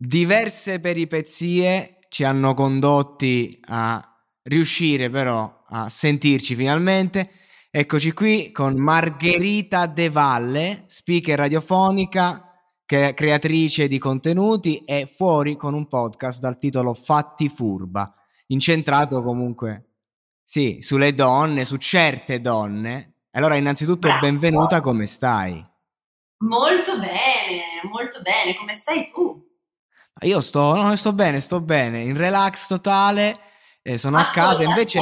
Diverse 0.00 0.78
peripezie 0.78 1.98
ci 2.08 2.22
hanno 2.22 2.54
condotti 2.54 3.60
a 3.66 4.00
riuscire 4.44 5.10
però 5.10 5.64
a 5.66 5.88
sentirci 5.88 6.54
finalmente. 6.54 7.28
Eccoci 7.68 8.12
qui 8.12 8.52
con 8.52 8.76
Margherita 8.76 9.86
De 9.86 10.08
Valle, 10.08 10.84
speaker 10.86 11.36
radiofonica, 11.36 12.48
creatrice 12.86 13.88
di 13.88 13.98
contenuti 13.98 14.84
e 14.84 15.10
fuori 15.12 15.56
con 15.56 15.74
un 15.74 15.88
podcast 15.88 16.38
dal 16.38 16.58
titolo 16.58 16.94
Fatti 16.94 17.48
Furba, 17.48 18.14
incentrato 18.46 19.20
comunque 19.20 19.88
sì, 20.44 20.76
sulle 20.80 21.12
donne, 21.12 21.64
su 21.64 21.76
certe 21.76 22.40
donne. 22.40 23.14
Allora, 23.32 23.56
innanzitutto 23.56 24.06
Bravo. 24.06 24.20
benvenuta, 24.20 24.80
come 24.80 25.06
stai? 25.06 25.60
Molto 26.44 26.96
bene, 27.00 27.82
molto 27.90 28.22
bene. 28.22 28.54
Come 28.56 28.76
stai 28.76 29.10
tu? 29.12 29.46
Io 30.22 30.40
sto, 30.40 30.74
no, 30.74 30.96
sto 30.96 31.12
bene, 31.12 31.40
sto 31.40 31.60
bene, 31.60 32.00
in 32.00 32.16
relax 32.16 32.66
totale, 32.66 33.38
eh, 33.82 33.98
sono 33.98 34.18
a 34.18 34.24
casa, 34.24 34.64
invece... 34.64 34.98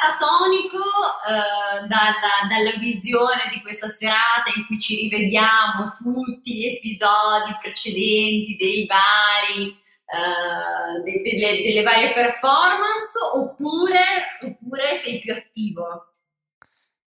Catatonico 0.00 0.78
eh, 1.26 1.86
dalla, 1.88 2.46
dalla 2.48 2.78
visione 2.78 3.50
di 3.52 3.60
questa 3.62 3.88
serata 3.88 4.52
in 4.54 4.64
cui 4.66 4.78
ci 4.78 4.94
rivediamo 4.94 5.90
tutti 5.96 6.54
gli 6.54 6.66
episodi 6.66 7.56
precedenti 7.60 8.56
dei 8.56 8.86
vari, 8.86 9.70
eh, 9.70 11.02
de- 11.02 11.22
delle, 11.22 11.62
delle 11.62 11.82
varie 11.82 12.12
performance 12.12 13.18
oppure, 13.34 14.38
oppure 14.40 15.00
sei 15.02 15.18
più 15.18 15.34
attivo? 15.34 16.14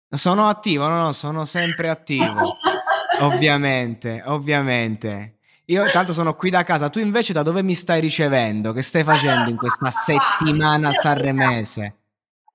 Sono 0.09 0.47
attivo, 0.47 0.87
no, 0.87 1.03
no, 1.03 1.11
sono 1.11 1.43
sempre 1.43 1.89
attivo, 1.89 2.57
ovviamente, 3.19 4.23
ovviamente. 4.25 5.38
Io 5.69 5.85
tanto 5.91 6.13
sono 6.13 6.33
qui 6.33 6.49
da 6.49 6.63
casa, 6.63 6.89
tu 6.89 6.97
invece 6.97 7.31
da 7.31 7.43
dove 7.43 7.61
mi 7.61 7.75
stai 7.75 8.01
ricevendo? 8.01 8.73
Che 8.73 8.81
stai 8.81 9.03
facendo 9.03 9.51
in 9.51 9.55
questa 9.55 9.91
settimana 9.91 10.91
sanremese? 10.91 11.97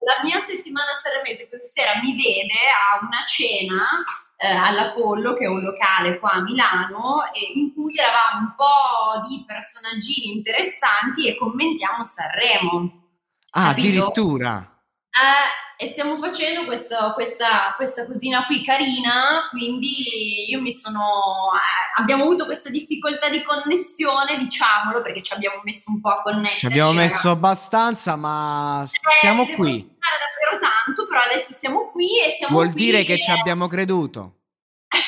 La 0.00 0.20
mia 0.24 0.40
settimana 0.44 0.90
sanremese 1.00 1.48
questa 1.48 1.80
sera 1.80 2.00
mi 2.02 2.10
vede 2.10 2.58
a 2.74 3.04
una 3.06 3.22
cena 3.24 4.02
eh, 4.36 4.50
all'Apollo, 4.50 5.32
che 5.34 5.44
è 5.44 5.48
un 5.48 5.60
locale 5.60 6.18
qua 6.18 6.32
a 6.32 6.42
Milano, 6.42 7.22
e 7.32 7.58
in 7.60 7.72
cui 7.72 7.96
eravamo 7.96 8.46
un 8.46 8.54
po' 8.56 9.28
di 9.28 9.44
personaggini 9.46 10.34
interessanti 10.34 11.28
e 11.28 11.36
commentiamo 11.36 12.04
Sanremo. 12.04 13.10
Ah, 13.52 13.68
Capito? 13.68 13.86
addirittura. 13.86 14.73
Eh, 15.16 15.84
e 15.84 15.88
stiamo 15.90 16.16
facendo 16.16 16.64
questo- 16.64 17.12
questa, 17.14 17.72
questa 17.76 18.06
cosina 18.06 18.44
qui 18.46 18.64
carina, 18.64 19.48
quindi 19.50 20.48
io 20.50 20.60
mi 20.60 20.72
sono... 20.72 21.50
eh, 21.54 22.00
abbiamo 22.00 22.24
avuto 22.24 22.44
questa 22.46 22.68
difficoltà 22.70 23.28
di 23.28 23.42
connessione, 23.42 24.36
diciamolo, 24.38 25.02
perché 25.02 25.22
ci 25.22 25.32
abbiamo 25.34 25.60
messo 25.64 25.90
un 25.90 26.00
po' 26.00 26.10
a 26.10 26.22
connetterci. 26.22 26.58
Ci 26.60 26.66
abbiamo 26.66 26.92
messo 26.92 27.30
abbastanza, 27.30 28.16
ma 28.16 28.82
Eh, 28.84 28.88
siamo 29.20 29.44
devo 29.44 29.56
qui. 29.56 29.70
davvero 29.98 30.62
tanto, 30.84 31.06
però 31.08 31.20
adesso 31.20 31.52
siamo 31.52 31.90
qui 31.90 32.06
e 32.24 32.30
siamo 32.36 32.54
Vuol 32.54 32.72
qui 32.72 32.82
dire 32.82 33.04
che 33.04 33.14
e- 33.14 33.20
ci 33.20 33.30
abbiamo 33.30 33.66
creduto. 33.68 34.38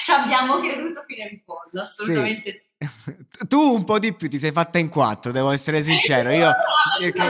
ci 0.02 0.10
abbiamo 0.12 0.60
creduto 0.60 1.02
fino 1.06 1.22
in 1.28 1.40
fondo, 1.44 1.82
assolutamente 1.82 2.60
sì. 2.60 3.46
Tu 3.48 3.60
un 3.60 3.84
po' 3.84 3.98
di 3.98 4.14
più 4.14 4.28
ti 4.28 4.38
sei 4.38 4.52
fatta 4.52 4.78
in 4.78 4.88
quattro, 4.88 5.32
devo 5.32 5.50
essere 5.50 5.82
sincero. 5.82 6.30
Io, 6.30 6.50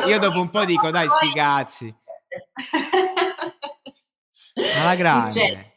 io 0.06 0.18
dopo 0.18 0.40
un 0.40 0.50
po' 0.50 0.64
dico, 0.64 0.90
dai, 0.90 1.08
sti 1.08 1.32
cazzi. 1.32 1.94
Alla 4.80 4.94
grande. 4.94 5.72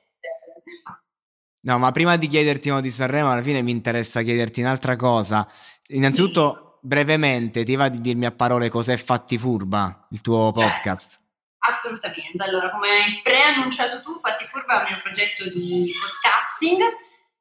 No, 1.62 1.78
ma 1.78 1.92
prima 1.92 2.16
di 2.16 2.28
chiederti 2.28 2.70
uno 2.70 2.80
di 2.80 2.90
Sanremo, 2.90 3.30
alla 3.32 3.42
fine 3.42 3.62
mi 3.62 3.72
interessa 3.72 4.22
chiederti 4.22 4.62
un'altra 4.62 4.96
cosa. 4.96 5.48
Innanzitutto, 5.88 6.80
brevemente, 6.82 7.64
ti 7.66 7.76
va 7.76 7.90
di 7.90 8.00
dirmi 8.00 8.26
a 8.26 8.32
parole 8.32 8.70
cos'è 8.70 8.96
Fatti 8.96 9.38
Furba, 9.38 10.08
il 10.12 10.22
tuo 10.22 10.54
Certo. 10.56 10.70
podcast? 10.70 11.20
Assolutamente. 11.60 12.42
Allora, 12.42 12.72
come 12.72 12.88
hai 12.88 13.20
preannunciato 13.22 14.02
tu, 14.02 14.18
Fatti 14.18 14.46
Furba 14.46 14.80
è 14.80 14.84
un 14.84 14.88
mio 14.94 15.02
progetto 15.02 15.44
di 15.50 15.92
podcasting 16.00 16.82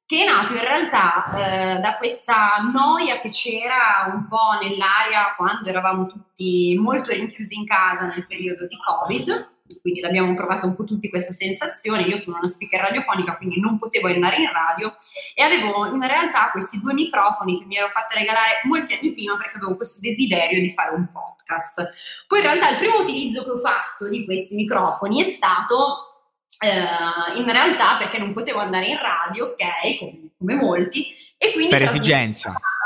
che 0.04 0.24
è 0.24 0.26
nato 0.26 0.54
in 0.54 0.60
realtà 0.60 1.30
eh, 1.76 1.80
da 1.80 1.96
questa 1.98 2.56
noia 2.72 3.20
che 3.20 3.28
c'era 3.28 4.10
un 4.12 4.26
po' 4.26 4.58
nell'aria 4.60 5.34
quando 5.36 5.68
eravamo 5.68 6.06
tutti 6.06 6.27
molto 6.80 7.10
rinchiusi 7.12 7.58
in 7.58 7.66
casa 7.66 8.06
nel 8.06 8.26
periodo 8.26 8.66
di 8.66 8.76
Covid. 8.76 9.56
Quindi 9.82 10.00
l'abbiamo 10.00 10.34
provato 10.34 10.66
un 10.66 10.74
po' 10.74 10.84
tutti 10.84 11.10
questa 11.10 11.32
sensazione. 11.32 12.02
Io 12.02 12.16
sono 12.16 12.38
una 12.38 12.48
speaker 12.48 12.80
radiofonica, 12.80 13.36
quindi 13.36 13.60
non 13.60 13.78
potevo 13.78 14.08
andare 14.08 14.36
in 14.36 14.50
radio 14.50 14.96
e 15.34 15.42
avevo 15.42 15.86
in 15.86 16.06
realtà 16.06 16.50
questi 16.50 16.80
due 16.80 16.94
microfoni 16.94 17.58
che 17.58 17.66
mi 17.66 17.76
ero 17.76 17.88
fatta 17.88 18.18
regalare 18.18 18.60
molti 18.64 18.94
anni 18.94 19.12
prima 19.12 19.36
perché 19.36 19.56
avevo 19.56 19.76
questo 19.76 20.00
desiderio 20.00 20.60
di 20.60 20.72
fare 20.72 20.94
un 20.94 21.06
podcast. 21.12 21.88
Poi 22.26 22.38
in 22.38 22.44
realtà 22.44 22.70
il 22.70 22.78
primo 22.78 23.00
utilizzo 23.00 23.44
che 23.44 23.50
ho 23.50 23.58
fatto 23.58 24.08
di 24.08 24.24
questi 24.24 24.54
microfoni 24.54 25.22
è 25.22 25.28
stato 25.28 26.08
eh, 26.60 27.38
in 27.38 27.50
realtà 27.50 27.96
perché 27.98 28.18
non 28.18 28.32
potevo 28.32 28.60
andare 28.60 28.86
in 28.86 28.98
radio, 28.98 29.46
ok, 29.46 29.98
come, 29.98 30.30
come 30.38 30.54
molti, 30.54 31.06
e 31.36 31.52
quindi 31.52 31.70
Per 31.70 31.82
esigenza. 31.82 32.52
casa. 32.52 32.77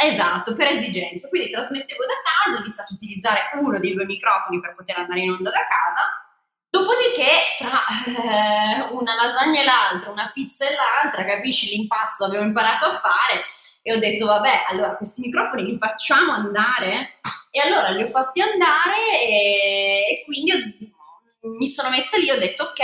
Esatto, 0.00 0.54
per 0.54 0.68
esigenza. 0.68 1.28
Quindi 1.28 1.50
trasmettevo 1.50 2.04
da 2.04 2.14
casa, 2.22 2.58
ho 2.58 2.64
iniziato 2.64 2.92
a 2.92 2.94
utilizzare 2.94 3.50
uno 3.54 3.78
dei 3.80 3.94
due 3.94 4.04
microfoni 4.04 4.60
per 4.60 4.74
poter 4.76 4.98
andare 4.98 5.20
in 5.20 5.32
onda 5.32 5.50
da 5.50 5.66
casa. 5.66 6.06
Dopodiché, 6.70 7.56
tra 7.58 7.82
eh, 8.06 8.92
una 8.92 9.14
lasagna 9.14 9.60
e 9.60 9.64
l'altra, 9.64 10.10
una 10.10 10.30
pizza 10.32 10.68
e 10.68 10.74
l'altra, 10.74 11.24
capisci 11.24 11.74
l'impasto 11.74 12.26
avevo 12.26 12.44
imparato 12.44 12.84
a 12.84 12.98
fare 13.00 13.44
e 13.82 13.94
ho 13.94 13.98
detto, 13.98 14.26
vabbè, 14.26 14.64
allora 14.68 14.96
questi 14.96 15.22
microfoni 15.22 15.64
li 15.64 15.78
facciamo 15.78 16.32
andare 16.32 17.14
e 17.50 17.60
allora 17.60 17.88
li 17.88 18.02
ho 18.02 18.06
fatti 18.06 18.40
andare 18.40 19.22
e, 19.22 20.02
e 20.10 20.24
quindi 20.24 20.52
ho- 20.52 21.48
mi 21.56 21.68
sono 21.68 21.88
messa 21.88 22.18
lì 22.18 22.28
e 22.28 22.32
ho 22.32 22.38
detto 22.38 22.64
ok, 22.64 22.82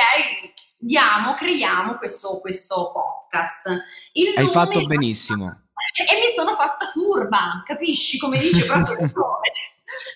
diamo, 0.78 1.34
creiamo 1.34 1.96
questo, 1.96 2.40
questo 2.40 2.90
podcast. 2.90 3.84
Il 4.12 4.32
Hai 4.36 4.46
fatto 4.48 4.84
benissimo. 4.86 5.63
E 6.08 6.14
mi 6.16 6.32
sono 6.34 6.54
fatta 6.54 6.86
furba, 6.86 7.62
capisci? 7.64 8.18
Come 8.18 8.38
dice 8.38 8.64
proprio 8.64 8.98
il 8.98 9.12
nome. 9.14 9.52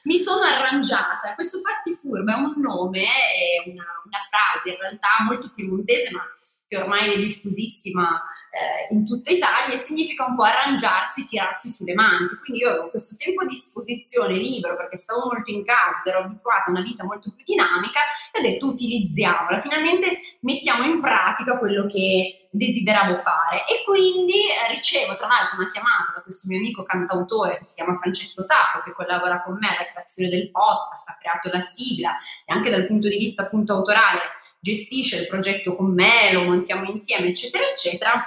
Mi 0.05 0.17
sono 0.19 0.45
arrangiata. 0.45 1.35
Questo 1.35 1.61
fatti 1.61 1.95
furba 1.95 2.35
è 2.35 2.39
un 2.39 2.55
nome, 2.57 3.03
è 3.03 3.69
una, 3.69 3.85
una 4.05 4.19
frase 4.31 4.75
in 4.75 4.81
realtà 4.81 5.09
molto 5.27 5.53
piemontese, 5.55 6.11
ma 6.13 6.23
che 6.69 6.77
ormai 6.77 7.11
è 7.11 7.17
diffusissima 7.17 8.23
eh, 8.51 8.95
in 8.95 9.07
tutta 9.07 9.31
Italia 9.31 9.75
e 9.75 9.79
significa 9.79 10.27
un 10.27 10.37
po' 10.37 10.43
arrangiarsi, 10.43 11.27
tirarsi 11.27 11.71
sulle 11.71 11.95
maniche. 11.95 12.39
Quindi 12.39 12.63
io 12.63 12.71
avevo 12.71 12.91
questo 12.91 13.17
tempo 13.17 13.43
a 13.43 13.47
disposizione 13.47 14.35
libero 14.35 14.77
perché 14.77 14.99
stavo 14.99 15.31
molto 15.33 15.51
in 15.51 15.65
casa 15.65 16.03
ero 16.05 16.21
abituata 16.21 16.67
a 16.67 16.71
una 16.71 16.83
vita 16.83 17.05
molto 17.05 17.33
più 17.35 17.45
dinamica 17.45 18.01
e 18.33 18.39
ho 18.39 18.43
detto 18.43 18.67
utilizziamola, 18.67 19.61
finalmente 19.61 20.21
mettiamo 20.41 20.85
in 20.85 21.01
pratica 21.01 21.59
quello 21.59 21.87
che 21.87 22.49
desideravo 22.51 23.19
fare 23.19 23.65
e 23.69 23.85
quindi 23.85 24.49
eh, 24.49 24.73
ricevo 24.75 25.15
tra 25.17 25.27
l'altro 25.27 25.59
una 25.59 25.69
chiamata 25.69 26.13
da 26.15 26.23
questo 26.23 26.49
mio 26.49 26.59
amico 26.59 26.83
cantautore 26.83 27.59
che 27.59 27.65
si 27.65 27.75
chiama 27.75 27.99
Francesco 27.99 28.43
Sacco 28.43 28.83
che 28.85 28.93
collabora 28.93 29.43
con 29.43 29.57
me 29.59 29.69
alla 29.69 29.87
creazione 29.91 30.31
del 30.31 30.51
podcast, 30.51 31.09
ha 31.09 31.19
creato 31.19 31.51
la 31.51 31.61
sigla 31.61 32.17
e 32.47 32.53
anche 32.53 32.71
dal 32.71 32.87
punto 32.87 33.09
di 33.09 33.19
vista 33.19 33.43
appunto 33.43 33.75
autorale 33.75 34.38
gestisce 34.75 35.21
il 35.21 35.27
progetto 35.27 35.75
con 35.77 35.93
me, 35.93 36.33
lo 36.33 36.43
montiamo 36.43 36.89
insieme 36.91 37.29
eccetera 37.29 37.65
eccetera 37.69 38.23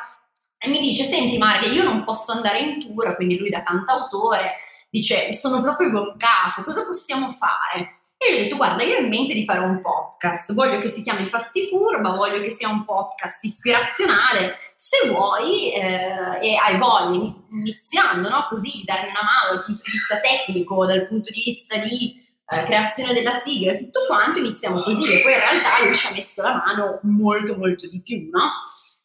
e 0.57 0.69
mi 0.69 0.79
dice 0.79 1.03
senti 1.03 1.37
Marghe 1.37 1.67
io 1.67 1.83
non 1.83 2.03
posso 2.03 2.31
andare 2.31 2.59
in 2.59 2.79
tour 2.79 3.15
quindi 3.15 3.37
lui 3.37 3.49
da 3.49 3.63
cantautore 3.63 4.57
dice 4.89 5.33
sono 5.33 5.61
proprio 5.61 5.89
bloccato 5.89 6.63
cosa 6.63 6.85
possiamo 6.85 7.31
fare? 7.31 7.99
E 8.23 8.31
gli 8.31 8.35
ho 8.35 8.43
detto, 8.43 8.55
guarda, 8.55 8.83
io 8.83 8.97
ho 8.97 8.99
in 8.99 9.07
mente 9.07 9.33
di 9.33 9.45
fare 9.45 9.61
un 9.61 9.81
podcast, 9.81 10.53
voglio 10.53 10.77
che 10.77 10.89
si 10.89 11.01
chiami 11.01 11.25
Fatti 11.25 11.67
Furba, 11.67 12.11
voglio 12.11 12.39
che 12.39 12.51
sia 12.51 12.69
un 12.69 12.85
podcast 12.85 13.43
ispirazionale, 13.43 14.57
se 14.75 15.07
vuoi 15.07 15.73
eh, 15.73 16.37
e 16.39 16.55
hai 16.55 16.77
voglia, 16.77 17.33
iniziando 17.49 18.29
no? 18.29 18.45
così, 18.47 18.83
darmi 18.85 19.09
una 19.09 19.21
mano 19.23 19.55
dal 19.55 19.65
punto 19.65 19.81
di 19.83 19.89
vista 19.89 20.19
tecnico, 20.19 20.85
dal 20.85 21.07
punto 21.07 21.31
di 21.31 21.41
vista 21.43 21.77
di 21.77 22.23
eh, 22.51 22.63
creazione 22.65 23.13
della 23.13 23.33
sigla, 23.33 23.77
tutto 23.77 24.05
quanto, 24.07 24.39
iniziamo 24.39 24.83
così. 24.83 25.13
E 25.13 25.21
poi 25.21 25.31
in 25.31 25.39
realtà 25.39 25.83
lui 25.83 25.95
ci 25.95 26.07
ha 26.07 26.11
messo 26.13 26.41
la 26.41 26.55
mano 26.55 26.99
molto, 27.03 27.57
molto 27.57 27.87
di 27.87 28.01
più, 28.01 28.29
no? 28.29 28.51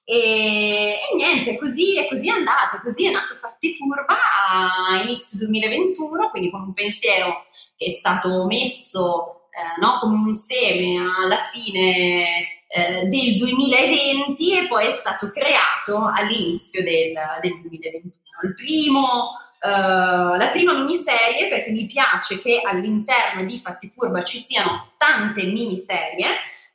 E, 0.04 0.98
e 1.10 1.14
niente, 1.16 1.56
così 1.58 1.98
è 1.98 2.08
così 2.08 2.28
andato, 2.28 2.80
così 2.82 3.06
è 3.06 3.10
nato 3.10 3.34
Fatti 3.40 3.74
Furba 3.74 4.16
a 4.48 5.02
inizio 5.02 5.38
2021, 5.46 6.30
quindi 6.30 6.50
con 6.50 6.62
un 6.62 6.72
pensiero 6.72 7.46
che 7.76 7.86
è 7.86 7.90
stato 7.90 8.46
messo 8.46 9.48
eh, 9.50 9.80
no, 9.80 9.98
come 10.00 10.16
un 10.16 10.34
seme 10.34 10.98
alla 10.98 11.38
fine 11.52 12.56
eh, 12.68 13.06
del 13.06 13.36
2020 13.36 14.58
e 14.58 14.66
poi 14.66 14.86
è 14.86 14.90
stato 14.90 15.30
creato 15.30 16.04
all'inizio 16.04 16.82
del, 16.82 17.12
del 17.40 17.60
2021. 17.62 18.12
Il 18.42 18.54
primo, 18.54 19.30
eh, 19.60 19.68
la 19.68 20.48
prima 20.52 20.74
miniserie, 20.74 21.48
perché 21.48 21.70
mi 21.70 21.86
piace 21.86 22.38
che 22.38 22.60
all'interno 22.64 23.42
di 23.44 23.58
Fatti 23.58 23.90
Furba 23.90 24.22
ci 24.22 24.38
siano 24.38 24.92
tante 24.96 25.44
miniserie, 25.44 26.26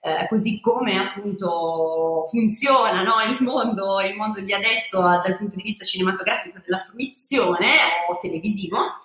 eh, 0.03 0.27
così 0.27 0.59
come 0.61 0.97
appunto 0.97 2.27
funziona 2.29 3.03
no, 3.03 3.21
il, 3.21 3.37
mondo, 3.41 4.01
il, 4.01 4.15
mondo, 4.15 4.41
di 4.41 4.51
adesso 4.51 4.99
dal 4.99 5.37
punto 5.37 5.57
di 5.57 5.61
vista 5.61 5.85
cinematografico 5.85 6.59
della 6.65 6.83
fruizione 6.89 7.67
o 8.09 8.17
televisivo, 8.17 8.95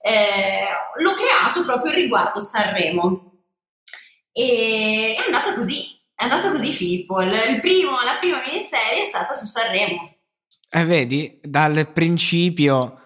eh, 0.00 0.68
l'ho 1.02 1.14
creato 1.14 1.64
proprio 1.64 1.92
riguardo 1.92 2.40
Sanremo. 2.40 3.32
E 4.30 5.14
è 5.16 5.22
andata 5.24 5.54
così, 5.54 6.00
è 6.14 6.24
andata 6.24 6.50
così 6.50 6.70
Filippo, 6.72 7.20
il, 7.20 7.32
il 7.48 7.60
primo, 7.60 7.90
la 8.04 8.16
prima 8.18 8.40
miniserie 8.40 9.02
è 9.02 9.04
stata 9.04 9.34
su 9.34 9.46
Sanremo. 9.46 10.14
Eh, 10.70 10.84
vedi, 10.84 11.38
dal 11.40 11.88
principio 11.92 13.03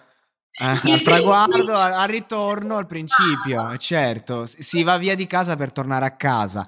eh, 0.60 0.90
al 0.92 1.02
traguardo, 1.02 1.74
al 1.74 2.08
ritorno, 2.08 2.76
al 2.76 2.86
principio, 2.86 3.60
ah. 3.60 3.76
certo, 3.76 4.44
si 4.46 4.82
va 4.82 4.96
via 4.96 5.14
di 5.14 5.26
casa 5.26 5.54
per 5.56 5.70
tornare 5.70 6.04
a 6.04 6.16
casa. 6.16 6.66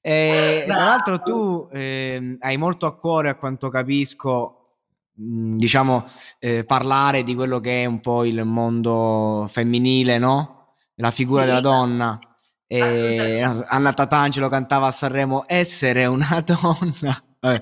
E, 0.00 0.64
tra 0.66 0.84
l'altro 0.84 1.20
tu 1.20 1.68
eh, 1.72 2.36
hai 2.38 2.56
molto 2.58 2.86
a 2.86 2.96
cuore, 2.96 3.30
a 3.30 3.34
quanto 3.34 3.70
capisco, 3.70 4.68
mh, 5.14 5.56
diciamo, 5.56 6.04
eh, 6.38 6.64
parlare 6.64 7.24
di 7.24 7.34
quello 7.34 7.58
che 7.58 7.82
è 7.82 7.86
un 7.86 8.00
po' 8.00 8.24
il 8.24 8.44
mondo 8.44 9.48
femminile, 9.50 10.18
no? 10.18 10.74
La 10.96 11.10
figura 11.10 11.40
sì. 11.42 11.48
della 11.48 11.60
donna. 11.60 12.18
E 12.66 13.42
Anna 13.42 13.92
Tatangelo 13.92 14.48
cantava 14.48 14.86
a 14.86 14.90
Sanremo 14.90 15.44
essere 15.46 16.06
una 16.06 16.40
donna. 16.46 17.24
a 17.40 17.60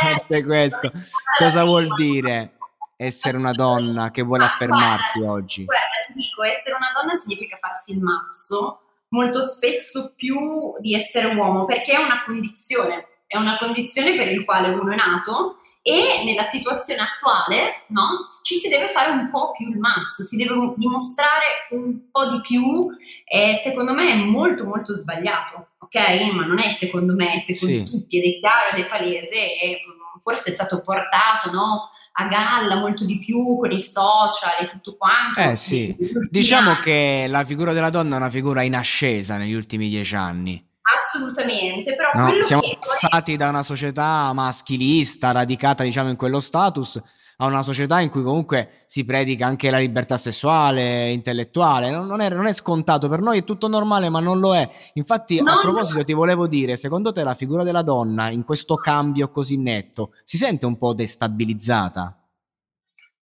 parte 0.00 0.44
questo, 0.44 0.92
cosa 1.38 1.64
vuol 1.64 1.88
dire 1.96 2.54
essere 2.96 3.36
una 3.36 3.52
donna 3.52 4.10
che 4.10 4.22
vuole 4.22 4.44
affermarsi 4.44 5.20
oggi? 5.20 5.64
Guarda, 5.64 5.84
ti 6.06 6.12
dico, 6.14 6.42
essere 6.42 6.74
una 6.74 6.92
donna 6.94 7.14
significa 7.14 7.56
farsi 7.60 7.92
il 7.92 8.00
mazzo 8.00 8.80
molto 9.08 9.40
spesso 9.42 10.12
più 10.16 10.72
di 10.80 10.94
essere 10.94 11.34
uomo, 11.34 11.64
perché 11.64 11.92
è 11.92 11.98
una 11.98 12.24
condizione, 12.24 13.22
è 13.26 13.36
una 13.36 13.56
condizione 13.58 14.16
per 14.16 14.28
il 14.28 14.44
quale 14.44 14.68
uno 14.68 14.92
è 14.92 14.96
nato 14.96 15.58
e 15.86 16.24
nella 16.24 16.44
situazione 16.44 17.02
attuale 17.02 17.84
no, 17.88 18.38
ci 18.42 18.54
si 18.56 18.68
deve 18.68 18.88
fare 18.88 19.10
un 19.10 19.28
po' 19.30 19.52
più 19.52 19.68
il 19.68 19.78
mazzo, 19.78 20.22
si 20.22 20.36
deve 20.36 20.72
dimostrare 20.76 21.68
un 21.70 22.10
po' 22.10 22.26
di 22.30 22.40
più 22.40 22.88
e 23.26 23.60
secondo 23.62 23.92
me 23.92 24.10
è 24.10 24.16
molto 24.16 24.64
molto 24.64 24.94
sbagliato, 24.94 25.72
ok? 25.80 26.32
Ma 26.32 26.46
non 26.46 26.58
è 26.58 26.70
secondo 26.70 27.14
me, 27.14 27.34
è 27.34 27.38
secondo 27.38 27.84
sì. 27.84 27.84
tutti 27.84 28.18
ed 28.18 28.34
è 28.34 28.38
chiaro 28.38 28.74
ed 28.74 28.82
è 28.82 28.88
palese 28.88 29.60
e 29.60 29.80
forse 30.24 30.48
è 30.48 30.52
stato 30.52 30.80
portato 30.80 31.50
no, 31.52 31.90
a 32.12 32.26
galla 32.26 32.76
molto 32.76 33.04
di 33.04 33.18
più 33.18 33.58
con 33.58 33.70
i 33.70 33.82
social 33.82 34.62
e 34.62 34.70
tutto 34.70 34.96
quanto. 34.96 35.38
Eh 35.38 35.54
sì, 35.54 35.94
diciamo 36.30 36.70
anni. 36.70 36.80
che 36.80 37.26
la 37.28 37.44
figura 37.44 37.74
della 37.74 37.90
donna 37.90 38.14
è 38.14 38.18
una 38.18 38.30
figura 38.30 38.62
in 38.62 38.74
ascesa 38.74 39.36
negli 39.36 39.52
ultimi 39.52 39.90
dieci 39.90 40.16
anni. 40.16 40.66
Assolutamente, 40.80 41.94
però 41.94 42.10
no, 42.14 42.42
siamo 42.42 42.62
passati 42.80 43.36
da 43.36 43.50
una 43.50 43.62
società 43.62 44.32
maschilista 44.32 45.30
radicata 45.32 45.82
diciamo 45.82 46.08
in 46.08 46.16
quello 46.16 46.40
status 46.40 47.00
a 47.38 47.46
una 47.46 47.62
società 47.62 48.00
in 48.00 48.10
cui 48.10 48.22
comunque 48.22 48.84
si 48.86 49.04
predica 49.04 49.46
anche 49.46 49.70
la 49.70 49.78
libertà 49.78 50.16
sessuale, 50.16 51.10
intellettuale. 51.10 51.90
Non, 51.90 52.06
non, 52.06 52.20
è, 52.20 52.28
non 52.28 52.46
è, 52.46 52.52
scontato, 52.52 53.08
per 53.08 53.20
noi 53.20 53.38
è 53.38 53.44
tutto 53.44 53.68
normale, 53.68 54.08
ma 54.08 54.20
non 54.20 54.38
lo 54.38 54.54
è. 54.54 54.68
Infatti, 54.94 55.40
no, 55.40 55.52
a 55.52 55.60
proposito, 55.60 55.98
no. 55.98 56.04
ti 56.04 56.12
volevo 56.12 56.46
dire, 56.46 56.76
secondo 56.76 57.12
te 57.12 57.22
la 57.22 57.34
figura 57.34 57.62
della 57.62 57.82
donna 57.82 58.30
in 58.30 58.44
questo 58.44 58.76
cambio 58.76 59.30
così 59.30 59.56
netto 59.56 60.12
si 60.22 60.36
sente 60.36 60.66
un 60.66 60.76
po' 60.76 60.94
destabilizzata? 60.94 62.18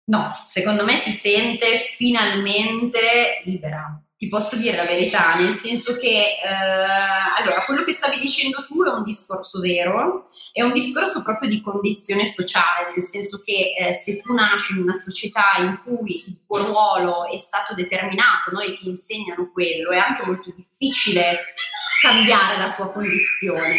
No, 0.05 0.33
secondo 0.44 0.85
me 0.85 0.97
si 0.97 1.12
sente 1.12 1.67
finalmente 1.97 3.43
libera 3.44 4.03
ti 4.19 4.26
posso 4.26 4.56
dire 4.56 4.76
la 4.76 4.85
verità, 4.85 5.37
nel 5.37 5.55
senso 5.55 5.97
che 5.97 6.38
eh, 6.43 6.49
allora, 7.38 7.62
quello 7.65 7.85
che 7.85 7.93
stavi 7.93 8.19
dicendo 8.19 8.67
tu 8.67 8.82
è 8.82 8.91
un 8.91 9.05
discorso 9.05 9.61
vero, 9.61 10.26
è 10.53 10.61
un 10.62 10.73
discorso 10.73 11.23
proprio 11.23 11.49
di 11.49 11.61
condizione 11.61 12.26
sociale, 12.26 12.91
nel 12.91 13.03
senso 13.03 13.41
che 13.44 13.75
eh, 13.79 13.93
se 13.94 14.20
tu 14.20 14.35
nasci 14.35 14.73
in 14.73 14.82
una 14.82 14.94
società 14.94 15.53
in 15.59 15.81
cui 15.85 16.25
il 16.26 16.41
tuo 16.44 16.67
ruolo 16.67 17.29
è 17.29 17.38
stato 17.38 17.75
determinato 17.75 18.50
no, 18.50 18.61
e 18.61 18.76
ti 18.76 18.88
insegnano 18.88 19.53
quello, 19.53 19.91
è 19.93 19.99
anche 19.99 20.26
molto 20.26 20.53
difficile 20.53 21.55
cambiare 22.03 22.59
la 22.59 22.75
tua 22.75 22.91
condizione. 22.91 23.79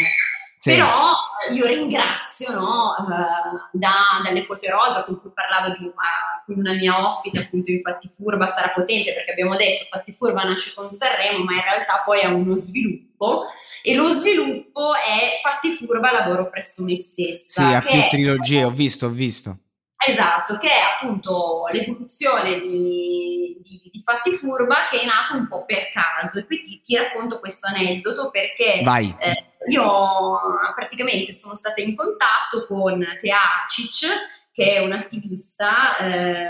Sì. 0.62 0.72
Però 0.72 1.14
io 1.52 1.66
ringrazio 1.68 2.52
no, 2.52 2.94
uh, 3.00 3.70
da, 3.72 3.94
dall'epoterosa 4.22 5.06
con 5.06 5.22
cui 5.22 5.32
parlavo 5.34 5.70
di 5.70 5.86
una, 5.86 6.44
con 6.46 6.58
una 6.58 6.74
mia 6.74 7.08
ospite, 7.08 7.40
appunto 7.40 7.72
infatti 7.72 8.12
Furba 8.14 8.46
sarà 8.46 8.74
potente 8.74 9.14
perché 9.14 9.32
abbiamo 9.32 9.56
detto 9.56 9.84
infatti 9.84 10.14
Furba 10.18 10.44
nasce 10.44 10.74
con 10.76 10.92
Sanremo, 10.92 11.46
ma 11.46 11.54
in 11.54 11.62
realtà 11.64 12.04
poi 12.04 12.24
ha 12.24 12.34
uno 12.34 12.58
sviluppo 12.58 13.46
e 13.82 13.96
lo 13.96 14.10
sviluppo 14.10 14.96
è 14.96 15.40
Fatti 15.42 15.70
Furba 15.76 16.12
lavoro 16.12 16.50
presso 16.50 16.84
me 16.84 16.98
stessa. 16.98 17.66
Sì, 17.66 17.74
ha 17.74 17.80
più 17.80 18.10
trilogie, 18.10 18.66
ho 18.66 18.72
visto, 18.72 19.06
ho 19.06 19.12
visto. 19.12 19.60
Esatto, 20.08 20.58
che 20.58 20.70
è 20.70 20.80
appunto 20.96 21.66
l'evoluzione 21.72 22.58
di, 22.60 23.60
di, 23.62 23.90
di, 23.92 24.02
Fatti 24.02 24.34
Furba 24.34 24.86
che 24.90 25.02
è 25.02 25.06
nato 25.06 25.36
un 25.36 25.48
po' 25.48 25.66
per 25.66 25.90
caso. 25.90 26.40
E 26.40 26.46
qui 26.46 26.62
ti, 26.62 26.82
ti 26.82 26.96
racconto 26.96 27.40
questo 27.40 27.68
aneddoto 27.68 28.30
perché 28.30 28.82
eh, 29.20 29.44
io 29.70 30.40
praticamente 30.74 31.34
sono 31.34 31.54
stata 31.54 31.82
in 31.82 31.96
contatto 31.96 32.66
con 32.66 33.06
Tea 33.20 33.64
Acic 33.66 34.08
che 34.54 34.76
è 34.76 34.80
un'attivista 34.80 35.98
eh, 35.98 36.48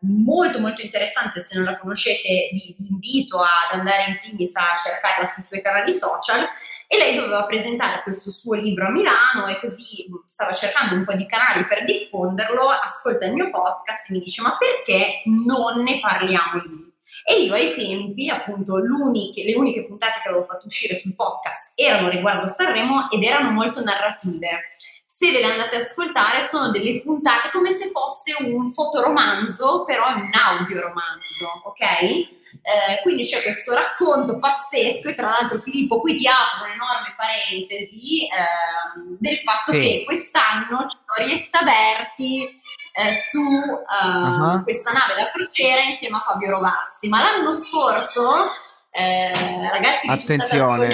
molto 0.00 0.60
molto 0.60 0.82
interessante, 0.82 1.40
se 1.40 1.56
non 1.56 1.64
la 1.64 1.78
conoscete 1.78 2.50
vi 2.52 2.76
invito 2.88 3.40
ad 3.40 3.78
andare 3.78 4.10
in 4.10 4.18
primis 4.20 4.54
a 4.56 4.74
cercarla 4.74 5.26
sui 5.26 5.44
suoi 5.46 5.62
canali 5.62 5.92
social 5.92 6.46
e 6.90 6.96
lei 6.96 7.14
doveva 7.14 7.44
presentare 7.44 8.02
questo 8.02 8.32
suo 8.32 8.54
libro 8.54 8.86
a 8.86 8.90
Milano 8.90 9.46
e 9.46 9.60
così 9.60 10.06
stava 10.24 10.52
cercando 10.52 10.94
un 10.94 11.04
po' 11.04 11.14
di 11.14 11.26
canali 11.26 11.66
per 11.66 11.84
diffonderlo, 11.84 12.66
ascolta 12.70 13.26
il 13.26 13.34
mio 13.34 13.50
podcast 13.50 14.08
e 14.08 14.14
mi 14.14 14.20
dice 14.20 14.40
ma 14.40 14.56
perché 14.56 15.20
non 15.26 15.82
ne 15.82 16.00
parliamo 16.00 16.62
lì? 16.64 16.96
E 17.26 17.42
io 17.42 17.52
ai 17.52 17.74
tempi, 17.74 18.30
appunto, 18.30 18.78
le 18.78 19.54
uniche 19.54 19.86
puntate 19.86 20.20
che 20.22 20.28
avevo 20.30 20.46
fatto 20.46 20.64
uscire 20.64 20.98
sul 20.98 21.14
podcast 21.14 21.72
erano 21.74 22.08
riguardo 22.08 22.46
Sanremo 22.46 23.10
ed 23.10 23.22
erano 23.22 23.50
molto 23.50 23.82
narrative. 23.82 24.62
Se 25.04 25.30
ve 25.30 25.40
le 25.40 25.50
andate 25.50 25.76
ad 25.76 25.82
ascoltare, 25.82 26.40
sono 26.40 26.70
delle 26.70 27.02
puntate 27.02 27.50
come 27.52 27.72
se 27.72 27.90
fosse 27.90 28.34
un 28.42 28.70
fotoromanzo, 28.70 29.84
però 29.84 30.06
è 30.06 30.14
un 30.14 30.30
audioromanzo, 30.32 31.62
ok? 31.64 32.37
Eh, 32.62 33.00
quindi 33.02 33.24
c'è 33.24 33.42
questo 33.42 33.74
racconto 33.74 34.38
pazzesco 34.38 35.08
e 35.08 35.14
tra 35.14 35.28
l'altro 35.28 35.58
Filippo 35.60 36.00
qui 36.00 36.16
ti 36.16 36.26
apro 36.26 36.66
un'enorme 36.66 37.14
parentesi 37.16 38.24
eh, 38.24 39.16
del 39.18 39.38
fatto 39.38 39.72
sì. 39.72 39.78
che 39.78 40.02
quest'anno 40.04 40.86
c'è 40.86 41.22
Orietta 41.22 41.62
Berti 41.62 42.60
eh, 42.92 43.14
su 43.14 43.40
uh-huh. 43.40 44.62
questa 44.64 44.92
nave 44.92 45.14
da 45.14 45.30
crociera 45.30 45.82
insieme 45.82 46.16
a 46.16 46.20
Fabio 46.20 46.50
Rovazzi, 46.50 47.08
ma 47.08 47.20
l'anno 47.20 47.54
scorso 47.54 48.50
eh, 48.90 49.70
ragazzi 49.70 50.08
Attenzione. 50.08 50.90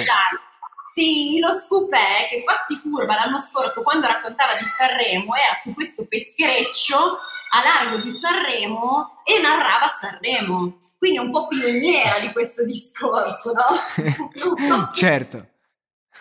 Sì, 0.94 1.40
lo 1.40 1.52
scoop 1.52 1.92
è 1.92 2.28
che 2.28 2.44
Fatti 2.46 2.76
Furba 2.76 3.16
l'anno 3.16 3.40
scorso, 3.40 3.82
quando 3.82 4.06
raccontava 4.06 4.54
di 4.54 4.64
Sanremo, 4.64 5.34
era 5.34 5.56
su 5.60 5.74
questo 5.74 6.06
peschereccio 6.06 7.18
a 7.50 7.62
largo 7.62 7.98
di 7.98 8.10
Sanremo 8.10 9.22
e 9.24 9.40
narrava 9.40 9.88
Sanremo, 9.88 10.78
quindi 10.96 11.18
un 11.18 11.32
po' 11.32 11.48
pioniera 11.48 12.20
di 12.20 12.30
questo 12.30 12.64
discorso, 12.64 13.52
no? 13.52 14.90
certo. 14.94 15.48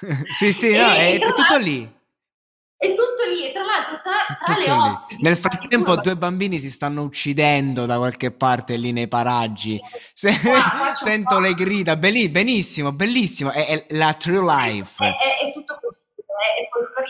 sì, 0.25 0.51
sì, 0.51 0.75
no, 0.75 0.89
è, 0.89 1.19
è 1.19 1.33
tutto 1.33 1.57
lì. 1.57 1.92
È 2.83 2.87
tutto 2.89 3.23
lì, 3.29 3.47
e 3.47 3.51
tra 3.53 3.63
l'altro 3.63 3.99
tra, 4.01 4.35
tra 4.43 4.57
le 4.57 4.69
ospiti. 4.69 5.21
Nel 5.21 5.37
frattempo 5.37 5.95
due 5.95 6.17
bambini 6.17 6.59
si 6.59 6.69
stanno 6.69 7.03
uccidendo 7.03 7.85
da 7.85 7.97
qualche 7.97 8.31
parte 8.31 8.75
lì 8.75 8.91
nei 8.91 9.07
paraggi. 9.07 9.79
Se, 10.13 10.29
ah, 10.29 10.91
sento 10.95 11.39
le 11.39 11.53
grida, 11.53 11.95
Belli, 11.95 12.27
benissimo, 12.27 12.91
bellissimo, 12.91 13.51
è, 13.51 13.65
è, 13.65 13.85
la 13.95 14.13
true 14.15 14.41
life. 14.41 15.01
È, 15.01 15.07
è, 15.07 15.47
è 15.47 15.53
tutto 15.53 15.79
così. 15.81 16.01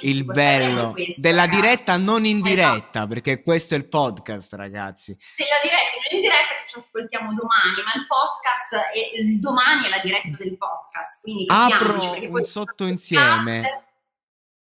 Il 0.01 0.25
bello 0.25 0.93
della 1.17 1.47
diretta 1.47 1.97
non 1.97 2.25
in 2.25 2.41
diretta, 2.41 2.99
esatto. 2.99 3.07
perché 3.07 3.41
questo 3.41 3.73
è 3.73 3.77
il 3.77 3.87
podcast, 3.87 4.53
ragazzi. 4.53 5.17
Della 5.35 5.59
diretta 5.63 5.95
non 5.95 6.17
in 6.17 6.21
diretta 6.21 6.53
che 6.59 6.67
ci 6.67 6.77
ascoltiamo 6.77 7.33
domani, 7.33 7.81
ma 7.83 7.99
il 7.99 8.05
podcast 8.05 8.91
è 8.93 9.19
il 9.19 9.39
domani 9.39 9.85
è 9.85 9.89
la 9.89 9.99
diretta 9.99 10.37
del 10.37 10.57
podcast. 10.57 11.21
Quindi 11.21 11.45
Apro 11.47 12.29
un 12.29 12.43
sottoinsieme. 12.43 13.92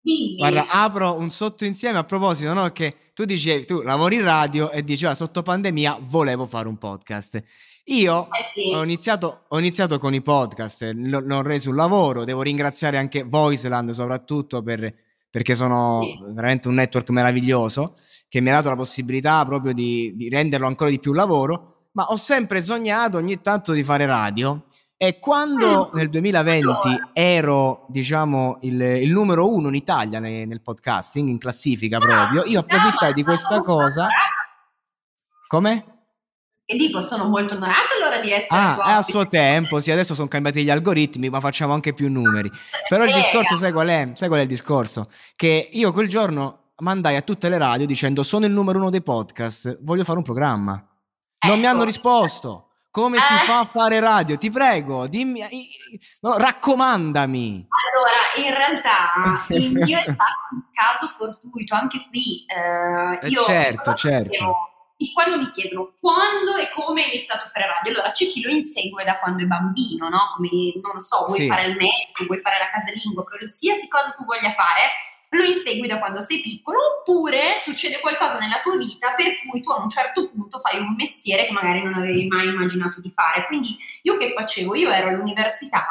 Dimmi. 0.02 0.36
Guarda, 0.36 0.66
apro 0.68 1.16
un 1.16 1.30
sottoinsieme 1.30 1.96
a 1.96 2.04
proposito, 2.04 2.52
no? 2.52 2.70
Che 2.70 3.12
tu 3.14 3.24
dicevi, 3.24 3.64
tu 3.64 3.82
lavori 3.82 4.16
in 4.16 4.24
radio 4.24 4.70
e 4.70 4.82
diceva 4.82 5.14
sotto 5.14 5.42
pandemia 5.42 5.98
volevo 6.00 6.46
fare 6.46 6.66
un 6.66 6.76
podcast. 6.76 7.40
Io 7.86 8.26
eh 8.26 8.42
sì. 8.52 8.74
ho, 8.74 8.82
iniziato, 8.82 9.44
ho, 9.48 9.58
iniziato, 9.58 9.98
con 9.98 10.14
i 10.14 10.20
podcast, 10.20 10.90
l'ho 10.94 11.42
reso 11.42 11.70
un 11.70 11.76
lavoro, 11.76 12.24
devo 12.24 12.42
ringraziare 12.42 12.96
anche 12.96 13.22
Voiceland 13.22 13.90
soprattutto 13.90 14.62
per, 14.62 14.92
perché 15.30 15.54
sono 15.54 16.00
sì. 16.02 16.18
veramente 16.32 16.68
un 16.68 16.74
network 16.74 17.08
meraviglioso 17.10 17.96
che 18.28 18.40
mi 18.40 18.50
ha 18.50 18.54
dato 18.54 18.70
la 18.70 18.76
possibilità 18.76 19.44
proprio 19.44 19.72
di, 19.72 20.12
di 20.16 20.28
renderlo 20.28 20.66
ancora 20.66 20.90
di 20.90 20.98
più 20.98 21.12
lavoro, 21.12 21.88
ma 21.92 22.04
ho 22.04 22.16
sempre 22.16 22.60
sognato 22.60 23.18
ogni 23.18 23.40
tanto 23.40 23.72
di 23.72 23.84
fare 23.84 24.06
radio 24.06 24.66
e 25.02 25.18
quando 25.18 25.90
nel 25.94 26.08
2020 26.10 27.10
ero, 27.12 27.86
diciamo, 27.88 28.58
il, 28.60 28.80
il 28.80 29.10
numero 29.10 29.52
uno 29.52 29.66
in 29.66 29.74
Italia 29.74 30.20
nel, 30.20 30.46
nel, 30.46 30.62
podcasting, 30.62 31.28
in 31.28 31.38
classifica 31.38 31.98
proprio, 31.98 32.44
io 32.44 32.60
approfittai 32.60 33.12
di 33.12 33.24
questa 33.24 33.58
cosa. 33.58 34.06
Come? 35.48 35.86
E 36.64 36.76
dico, 36.76 37.00
sono 37.00 37.24
molto 37.24 37.54
onorata 37.54 37.96
allora 38.00 38.20
di 38.20 38.30
essere 38.30 38.60
Ah, 38.60 38.76
è 38.76 38.92
a 38.92 39.02
suo 39.02 39.26
tempo, 39.26 39.80
sì, 39.80 39.90
adesso 39.90 40.14
sono 40.14 40.28
cambiati 40.28 40.62
gli 40.62 40.70
algoritmi, 40.70 41.30
ma 41.30 41.40
facciamo 41.40 41.72
anche 41.72 41.94
più 41.94 42.08
numeri. 42.08 42.48
Però 42.88 43.02
il 43.02 43.12
discorso, 43.12 43.56
sai 43.56 43.72
qual 43.72 43.88
è? 43.88 44.12
Sai 44.14 44.28
qual 44.28 44.38
è 44.38 44.42
il 44.44 44.48
discorso? 44.48 45.10
Che 45.34 45.68
io 45.72 45.92
quel 45.92 46.08
giorno 46.08 46.74
mandai 46.76 47.16
a 47.16 47.22
tutte 47.22 47.48
le 47.48 47.58
radio 47.58 47.86
dicendo 47.86 48.22
sono 48.22 48.46
il 48.46 48.52
numero 48.52 48.78
uno 48.78 48.88
dei 48.88 49.02
podcast, 49.02 49.78
voglio 49.82 50.04
fare 50.04 50.18
un 50.18 50.24
programma. 50.24 50.74
Non 50.74 51.54
ecco. 51.54 51.56
mi 51.56 51.66
hanno 51.66 51.78
ecco. 51.78 51.86
risposto. 51.86 52.66
Come 52.92 53.16
si 53.16 53.46
fa 53.46 53.60
a 53.60 53.62
eh. 53.62 53.68
fare 53.72 54.00
radio? 54.00 54.36
Ti 54.36 54.50
prego, 54.50 55.06
dimmi, 55.06 55.40
no, 56.20 56.36
raccomandami. 56.36 57.66
Allora, 57.66 58.46
in 58.46 58.54
realtà 58.54 59.46
il 59.48 59.72
mio 59.72 59.98
è 59.98 60.02
stato 60.02 60.52
un 60.52 60.64
caso 60.70 61.06
fortuito, 61.06 61.74
anche 61.74 62.06
qui. 62.10 62.44
Eh, 62.46 63.18
eh 63.22 63.28
io 63.30 63.44
certo, 63.44 63.94
certo. 63.94 64.68
quando 65.14 65.38
mi 65.38 65.48
chiedono 65.48 65.94
quando 65.98 66.56
e 66.56 66.68
come 66.68 67.02
hai 67.02 67.14
iniziato 67.14 67.46
a 67.46 67.50
fare 67.50 67.64
radio, 67.66 67.92
allora 67.92 68.12
c'è 68.12 68.26
chi 68.26 68.42
lo 68.42 68.50
insegue 68.50 69.02
da 69.04 69.18
quando 69.20 69.42
è 69.42 69.46
bambino, 69.46 70.10
no? 70.10 70.34
Come, 70.36 70.50
non 70.82 70.92
lo 70.92 71.00
so, 71.00 71.24
vuoi 71.24 71.38
sì. 71.38 71.48
fare 71.48 71.68
il 71.68 71.76
medico, 71.76 72.26
vuoi 72.26 72.40
fare 72.40 72.58
la 72.58 72.68
casalingo, 72.68 73.24
qualsiasi 73.24 73.88
cosa 73.88 74.10
tu 74.10 74.26
voglia 74.26 74.52
fare, 74.52 74.92
lo 75.32 75.44
insegui 75.44 75.86
da 75.86 75.98
quando 75.98 76.20
sei 76.20 76.40
piccolo, 76.40 76.78
oppure 76.98 77.54
succede 77.62 78.00
qualcosa 78.00 78.38
nella 78.38 78.60
tua 78.62 78.76
vita 78.76 79.14
per 79.14 79.40
cui 79.40 79.62
tu 79.62 79.70
a 79.70 79.82
un 79.82 79.88
certo 79.88 80.30
punto 80.30 80.58
fai 80.58 80.78
un 80.78 80.94
mestiere 80.94 81.46
che 81.46 81.52
magari 81.52 81.82
non 81.82 81.94
avevi 81.94 82.26
mai 82.26 82.48
immaginato 82.48 83.00
di 83.00 83.10
fare. 83.14 83.46
Quindi 83.46 83.76
io 84.02 84.16
che 84.16 84.32
facevo? 84.36 84.74
Io 84.74 84.90
ero 84.90 85.08
all'università 85.08 85.88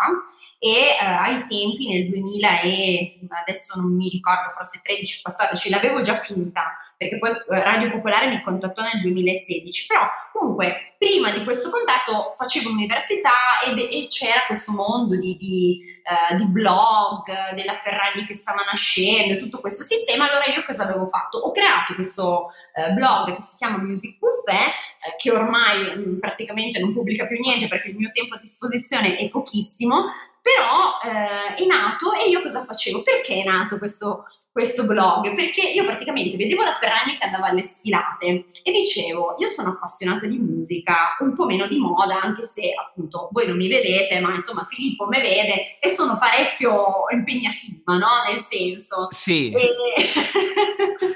e 0.59 0.69
eh, 0.69 1.03
ai 1.03 1.45
tempi 1.47 1.87
nel 1.87 2.09
2000 2.09 2.61
e 2.61 3.19
adesso 3.29 3.79
non 3.79 3.95
mi 3.95 4.09
ricordo, 4.09 4.51
forse 4.53 4.81
13-14, 4.85 5.69
l'avevo 5.71 6.01
già 6.01 6.19
finita, 6.19 6.77
perché 6.95 7.17
poi 7.17 7.31
eh, 7.31 7.63
Radio 7.63 7.89
Popolare 7.89 8.27
mi 8.27 8.43
contattò 8.43 8.83
nel 8.83 9.01
2016, 9.01 9.87
però 9.87 10.07
comunque 10.33 10.90
prima 11.01 11.31
di 11.31 11.43
questo 11.43 11.71
contatto 11.71 12.35
facevo 12.37 12.69
l'università 12.69 13.57
ed, 13.65 13.79
e 13.79 14.05
c'era 14.07 14.41
questo 14.45 14.71
mondo 14.71 15.15
di, 15.17 15.35
di, 15.35 15.81
uh, 16.03 16.35
di, 16.35 16.47
blog, 16.47 17.25
della 17.55 17.79
Ferragni 17.83 18.23
che 18.23 18.35
stava 18.35 18.61
nascendo, 18.69 19.39
tutto 19.39 19.59
questo 19.61 19.81
sistema, 19.81 20.29
allora 20.29 20.45
io 20.45 20.63
cosa 20.63 20.83
avevo 20.83 21.07
fatto? 21.07 21.39
Ho 21.39 21.49
creato 21.49 21.95
questo 21.95 22.49
uh, 22.75 22.93
blog 22.93 23.35
che 23.35 23.41
si 23.41 23.55
chiama 23.55 23.77
Music 23.77 24.19
Buffet, 24.19 24.67
uh, 24.67 25.15
che 25.17 25.31
ormai 25.31 25.95
mh, 25.95 26.19
praticamente 26.19 26.77
non 26.77 26.93
pubblica 26.93 27.25
più 27.25 27.39
niente 27.39 27.67
perché 27.67 27.89
il 27.89 27.95
mio 27.95 28.11
tempo 28.13 28.35
a 28.35 28.39
disposizione 28.39 29.17
è 29.17 29.27
pochissimo, 29.27 30.05
però 30.41 30.97
eh, 31.03 31.55
è 31.55 31.65
nato 31.67 32.13
e 32.13 32.29
io 32.29 32.41
cosa 32.41 32.65
facevo? 32.65 33.03
Perché 33.03 33.43
è 33.43 33.45
nato 33.45 33.77
questo, 33.77 34.25
questo 34.51 34.85
blog? 34.85 35.35
Perché 35.35 35.69
io 35.69 35.85
praticamente 35.85 36.35
vedevo 36.35 36.63
la 36.63 36.77
Ferragni 36.81 37.15
che 37.15 37.25
andava 37.25 37.47
alle 37.47 37.63
sfilate 37.63 38.45
e 38.63 38.71
dicevo, 38.71 39.35
io 39.37 39.47
sono 39.47 39.69
appassionata 39.69 40.25
di 40.25 40.39
musica, 40.39 41.15
un 41.19 41.33
po' 41.35 41.45
meno 41.45 41.67
di 41.67 41.77
moda, 41.77 42.19
anche 42.19 42.43
se 42.43 42.73
appunto 42.73 43.29
voi 43.31 43.45
non 43.45 43.55
mi 43.55 43.67
vedete, 43.67 44.19
ma 44.19 44.33
insomma 44.33 44.65
Filippo 44.67 45.05
me 45.05 45.21
vede 45.21 45.77
e 45.79 45.93
sono 45.95 46.17
parecchio 46.17 47.05
impegnativa, 47.11 47.97
no? 47.97 48.07
Nel 48.27 48.43
senso. 48.49 49.09
Sì. 49.11 49.51
E... 49.51 49.67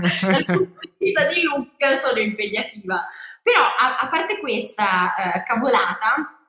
dal 0.22 0.46
punto 0.46 0.79
di 0.82 0.94
vista 1.00 1.25
di 1.27 1.41
look 1.41 1.84
sono 2.00 2.20
impegnativa. 2.20 3.08
Però 3.41 3.62
a, 3.62 3.96
a 3.96 4.08
parte 4.08 4.39
questa 4.39 5.15
eh, 5.15 5.44
cavolata, 5.44 6.45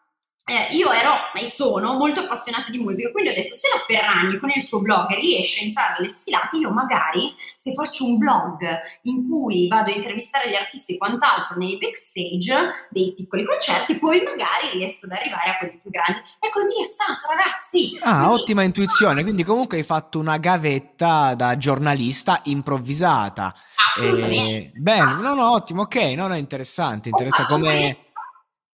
eh, 0.48 0.68
io 0.76 0.92
ero 0.92 1.10
e 1.34 1.44
sono 1.44 1.94
molto 1.94 2.20
appassionata 2.20 2.70
di 2.70 2.78
musica, 2.78 3.10
quindi 3.10 3.30
ho 3.30 3.34
detto 3.34 3.52
se 3.52 3.66
la 3.74 3.82
Ferragni 3.84 4.38
con 4.38 4.48
il 4.54 4.62
suo 4.62 4.80
blog 4.80 5.08
riesce 5.16 5.62
a 5.62 5.66
entrare 5.66 5.94
alle 5.98 6.08
sfilate, 6.08 6.58
io 6.58 6.70
magari 6.70 7.34
se 7.36 7.72
faccio 7.72 8.04
un 8.04 8.16
blog 8.16 8.64
in 9.02 9.28
cui 9.28 9.66
vado 9.66 9.90
a 9.90 9.94
intervistare 9.94 10.48
gli 10.48 10.54
artisti 10.54 10.94
e 10.94 10.98
quant'altro 10.98 11.56
nei 11.56 11.76
backstage 11.78 12.86
dei 12.90 13.12
piccoli 13.16 13.44
concerti, 13.44 13.98
poi 13.98 14.22
magari 14.22 14.70
riesco 14.74 15.06
ad 15.06 15.12
arrivare 15.18 15.50
a 15.50 15.58
quelli 15.58 15.80
più 15.82 15.90
grandi. 15.90 16.20
E 16.38 16.48
così 16.48 16.80
è 16.80 16.84
stato, 16.84 17.26
ragazzi. 17.28 17.98
Ah, 18.02 18.28
così. 18.28 18.40
ottima 18.42 18.62
intuizione, 18.62 19.22
quindi 19.24 19.42
comunque 19.42 19.78
hai 19.78 19.82
fatto 19.82 20.20
una 20.20 20.36
gavetta 20.36 21.34
da 21.34 21.56
giornalista 21.56 22.40
improvvisata. 22.44 23.52
Assolutamente. 23.96 24.66
Eh, 24.66 24.72
bene, 24.76 25.12
no, 25.22 25.34
no, 25.34 25.50
ottimo, 25.50 25.82
ok, 25.82 25.96
no, 26.16 26.28
no, 26.28 26.36
interessante, 26.36 27.08
interessante 27.08 27.52
come 27.52 28.05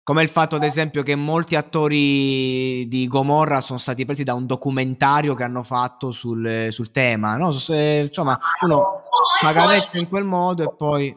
come 0.08 0.22
il 0.22 0.30
fatto, 0.30 0.56
ad 0.56 0.62
esempio, 0.62 1.02
che 1.02 1.14
molti 1.16 1.54
attori 1.54 2.88
di 2.88 3.06
Gomorra 3.08 3.60
sono 3.60 3.78
stati 3.78 4.06
presi 4.06 4.24
da 4.24 4.32
un 4.32 4.46
documentario 4.46 5.34
che 5.34 5.42
hanno 5.42 5.62
fatto 5.62 6.12
sul, 6.12 6.68
sul 6.70 6.90
tema, 6.90 7.36
no? 7.36 7.50
Se, 7.50 8.06
insomma, 8.06 8.40
uno 8.64 9.02
fa 9.38 9.52
gavetta 9.52 9.98
in 9.98 10.08
quel 10.08 10.24
modo 10.24 10.62
e 10.62 10.74
poi... 10.74 11.14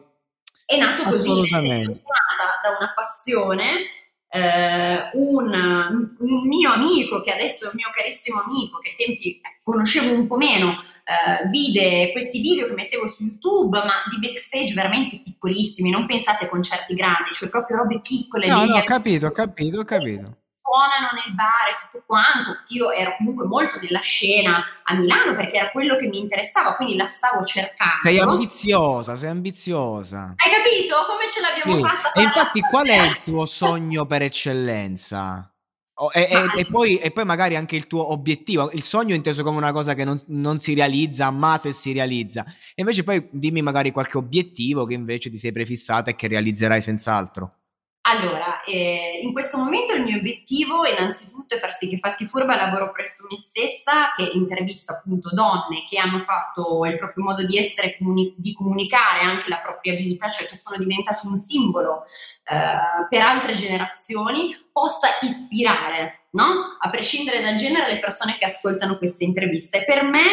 È 0.66 0.76
nato 0.76 1.04
così, 1.04 1.48
è 1.48 1.48
da 1.48 1.60
una 2.78 2.92
passione 2.94 3.64
eh, 4.34 5.10
un, 5.12 6.14
un, 6.18 6.48
mio 6.48 6.72
amico, 6.72 7.20
che 7.20 7.32
adesso 7.32 7.66
è 7.66 7.68
un 7.68 7.74
mio 7.76 7.90
carissimo 7.94 8.40
amico, 8.40 8.78
che 8.78 8.90
ai 8.90 9.06
tempi 9.06 9.40
conoscevo 9.62 10.14
un 10.14 10.26
po' 10.26 10.36
meno, 10.36 10.70
uh, 10.70 11.48
vide 11.50 12.12
questi 12.12 12.40
video 12.40 12.66
che 12.66 12.72
mettevo 12.72 13.06
su 13.08 13.24
YouTube, 13.24 13.76
ma 13.78 13.92
di 14.10 14.26
backstage 14.26 14.72
veramente 14.72 15.20
piccolissimi, 15.22 15.90
non 15.90 16.06
pensate 16.06 16.46
a 16.46 16.48
concerti 16.48 16.94
grandi, 16.94 17.32
cioè 17.32 17.50
proprio 17.50 17.76
robe 17.76 18.00
piccole. 18.00 18.46
No, 18.48 18.64
no, 18.64 18.76
ho 18.76 18.84
capito, 18.84 19.26
ho 19.26 19.32
capito, 19.32 19.80
ho 19.80 19.84
capito 19.84 20.36
suonano 20.72 21.10
nel 21.12 21.34
bar 21.34 21.68
e 21.68 21.76
tutto 21.84 22.04
quanto. 22.06 22.62
Io 22.68 22.90
ero 22.90 23.14
comunque 23.18 23.44
molto 23.44 23.78
nella 23.80 24.00
scena 24.00 24.64
a 24.84 24.94
Milano 24.94 25.36
perché 25.36 25.58
era 25.58 25.70
quello 25.70 25.96
che 25.96 26.06
mi 26.06 26.18
interessava, 26.18 26.74
quindi 26.74 26.96
la 26.96 27.06
stavo 27.06 27.44
cercando. 27.44 28.00
Sei 28.02 28.18
ambiziosa, 28.18 29.14
sei 29.14 29.28
ambiziosa. 29.28 30.34
Hai 30.36 30.50
capito 30.50 30.96
come 31.06 31.28
ce 31.28 31.40
l'abbiamo 31.42 31.76
sì. 31.76 31.94
fatta? 31.94 32.12
E 32.12 32.22
infatti 32.22 32.60
qual 32.60 32.86
è 32.86 33.02
il 33.04 33.22
tuo 33.22 33.44
sogno 33.44 34.06
per 34.06 34.22
eccellenza? 34.22 35.46
Oh, 35.96 36.10
e, 36.10 36.22
e, 36.22 36.60
e, 36.60 36.66
poi, 36.66 36.96
e, 36.96 37.10
poi, 37.10 37.24
magari 37.26 37.54
anche 37.54 37.76
il 37.76 37.86
tuo 37.86 38.10
obiettivo, 38.12 38.70
il 38.72 38.82
sogno 38.82 39.14
inteso 39.14 39.44
come 39.44 39.58
una 39.58 39.72
cosa 39.72 39.92
che 39.94 40.04
non, 40.04 40.20
non, 40.28 40.58
si 40.58 40.72
realizza, 40.72 41.30
ma 41.30 41.58
se 41.58 41.72
si 41.72 41.92
realizza. 41.92 42.44
E 42.74 42.76
invece 42.76 43.04
poi 43.04 43.28
dimmi 43.30 43.60
magari 43.60 43.92
qualche 43.92 44.16
obiettivo 44.16 44.86
che 44.86 44.94
invece 44.94 45.28
ti 45.28 45.36
sei 45.36 45.52
prefissata 45.52 46.10
e 46.10 46.16
che 46.16 46.28
realizzerai 46.28 46.80
senz'altro. 46.80 47.61
Allora, 48.04 48.64
eh, 48.64 49.20
in 49.22 49.32
questo 49.32 49.58
momento 49.58 49.94
il 49.94 50.02
mio 50.02 50.16
obiettivo 50.16 50.84
innanzitutto 50.84 51.54
è 51.54 51.60
far 51.60 51.72
sì 51.72 51.88
che 51.88 51.98
Fatti 51.98 52.26
Furba 52.26 52.56
lavoro 52.56 52.90
presso 52.90 53.26
me 53.30 53.36
stessa, 53.36 54.10
che 54.16 54.28
intervista 54.34 54.94
appunto 54.94 55.30
donne 55.32 55.84
che 55.88 56.00
hanno 56.00 56.24
fatto 56.24 56.84
il 56.84 56.96
proprio 56.96 57.22
modo 57.22 57.44
di 57.44 57.58
essere, 57.58 57.96
comuni- 57.96 58.34
di 58.36 58.52
comunicare 58.54 59.20
anche 59.20 59.48
la 59.48 59.60
propria 59.60 59.94
vita, 59.94 60.28
cioè 60.30 60.48
che 60.48 60.56
sono 60.56 60.78
diventate 60.78 61.28
un 61.28 61.36
simbolo 61.36 62.02
eh, 62.44 63.06
per 63.08 63.22
altre 63.22 63.52
generazioni, 63.52 64.52
possa 64.72 65.06
ispirare, 65.20 66.26
no? 66.30 66.76
A 66.80 66.90
prescindere 66.90 67.40
dal 67.40 67.54
genere, 67.54 67.92
le 67.92 68.00
persone 68.00 68.36
che 68.36 68.46
ascoltano 68.46 68.98
queste 68.98 69.22
interviste. 69.22 69.84
Per 69.84 70.02
me 70.02 70.26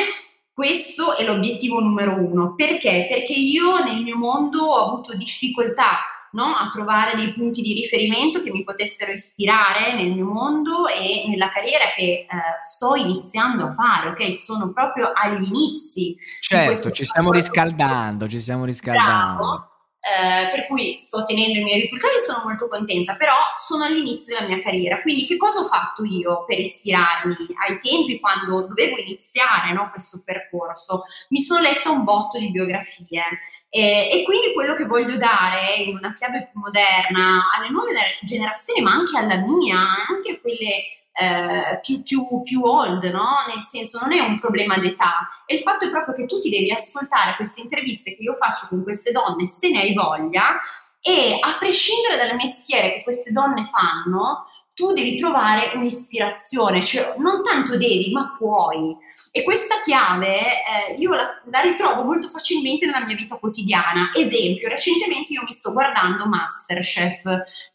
questo 0.51 1.15
è 1.15 1.23
l'obiettivo 1.23 1.79
numero 1.81 2.15
uno. 2.15 2.55
Perché? 2.55 3.05
Perché 3.07 3.33
io 3.33 3.83
nel 3.83 4.01
mio 4.01 4.17
mondo 4.17 4.63
ho 4.63 4.87
avuto 4.87 5.15
difficoltà 5.15 5.99
no? 6.31 6.55
a 6.55 6.69
trovare 6.69 7.15
dei 7.15 7.33
punti 7.33 7.61
di 7.61 7.73
riferimento 7.73 8.39
che 8.39 8.51
mi 8.51 8.63
potessero 8.63 9.11
ispirare 9.11 9.93
nel 9.95 10.11
mio 10.11 10.25
mondo 10.25 10.87
e 10.87 11.25
nella 11.27 11.49
carriera 11.49 11.85
che 11.95 12.03
eh, 12.03 12.27
sto 12.61 12.95
iniziando 12.95 13.65
a 13.65 13.73
fare, 13.73 14.09
ok? 14.09 14.33
Sono 14.33 14.71
proprio 14.71 15.11
agli 15.13 15.47
inizi. 15.47 16.17
Certo, 16.39 16.91
ci 16.91 17.05
stiamo 17.05 17.31
riscaldando, 17.31 18.27
ci 18.27 18.39
stiamo 18.39 18.65
riscaldando. 18.65 19.37
Bravo 19.37 19.68
eh, 19.99 20.49
per 20.49 20.65
cui 20.65 20.97
sto 20.97 21.17
ottenendo 21.17 21.59
i 21.59 21.63
miei 21.63 21.81
risultati 21.81 22.15
e 22.15 22.19
sono 22.21 22.43
molto 22.45 22.67
contenta, 22.67 23.15
però 23.15 23.35
sono 23.55 23.83
all'inizio 23.83 24.35
della 24.35 24.47
mia 24.47 24.61
carriera, 24.61 25.01
quindi 25.01 25.25
che 25.25 25.35
cosa 25.35 25.59
ho 25.59 25.67
fatto 25.67 26.05
io 26.05 26.45
per 26.45 26.57
ispirarmi 26.57 27.35
ai 27.67 27.79
tempi 27.79 28.19
quando 28.19 28.65
dovevo 28.65 28.97
iniziare 28.97 29.73
no, 29.73 29.89
questo 29.91 30.21
percorso? 30.23 31.03
Mi 31.29 31.39
sono 31.39 31.61
letta 31.61 31.89
un 31.89 32.05
botto 32.05 32.39
di 32.39 32.49
biografie 32.49 33.23
eh, 33.69 34.09
e 34.11 34.23
quindi 34.23 34.53
quello 34.53 34.73
che 34.73 34.85
voglio 34.85 35.17
dare 35.17 35.83
in 35.83 35.97
una 35.97 36.13
chiave 36.13 36.49
più 36.49 36.61
moderna 36.61 37.49
alle 37.55 37.69
nuove 37.69 37.91
generazioni, 38.21 38.81
ma 38.81 38.91
anche 38.91 39.17
alla 39.17 39.37
mia, 39.37 39.79
anche 40.07 40.31
a 40.31 40.39
quelle 40.39 40.99
eh, 41.19 41.79
più, 41.81 42.01
più, 42.01 42.41
più, 42.43 42.63
old, 42.63 43.03
no? 43.05 43.37
Nel 43.53 43.63
senso 43.63 43.99
non 43.99 44.13
è 44.13 44.19
un 44.19 44.39
problema 44.39 44.77
d'età, 44.77 45.27
e 45.45 45.55
il 45.55 45.61
fatto 45.61 45.85
è 45.85 45.89
proprio 45.89 46.13
che 46.13 46.25
tu 46.25 46.39
ti 46.39 46.49
devi 46.49 46.71
ascoltare 46.71 47.35
queste 47.35 47.61
interviste 47.61 48.15
che 48.15 48.23
io 48.23 48.35
faccio 48.39 48.67
con 48.69 48.83
queste 48.83 49.11
donne 49.11 49.45
se 49.45 49.69
ne 49.69 49.81
hai 49.81 49.93
voglia 49.93 50.57
e 51.01 51.37
a 51.39 51.57
prescindere 51.57 52.17
dal 52.17 52.35
mestiere 52.35 52.93
che 52.93 53.03
queste 53.03 53.31
donne 53.31 53.65
fanno, 53.65 54.45
tu 54.79 54.93
devi 54.93 55.17
trovare 55.17 55.73
un'ispirazione, 55.75 56.81
cioè 56.81 57.15
non 57.17 57.43
tanto 57.43 57.75
devi, 57.75 58.13
ma 58.13 58.33
puoi. 58.37 58.95
E 59.33 59.43
questa 59.43 59.81
chiave 59.81 60.37
eh, 60.37 60.93
io 60.97 61.13
la, 61.13 61.27
la, 61.51 61.59
ritrovo 61.59 62.05
molto 62.05 62.29
facilmente 62.29 62.85
nella 62.85 63.03
mia 63.03 63.13
vita 63.13 63.35
quotidiana. 63.35 64.09
Esempio, 64.17 64.69
recentemente 64.69 65.33
io 65.33 65.43
mi 65.45 65.51
sto 65.51 65.73
guardando 65.73 66.27
Masterchef 66.27 67.25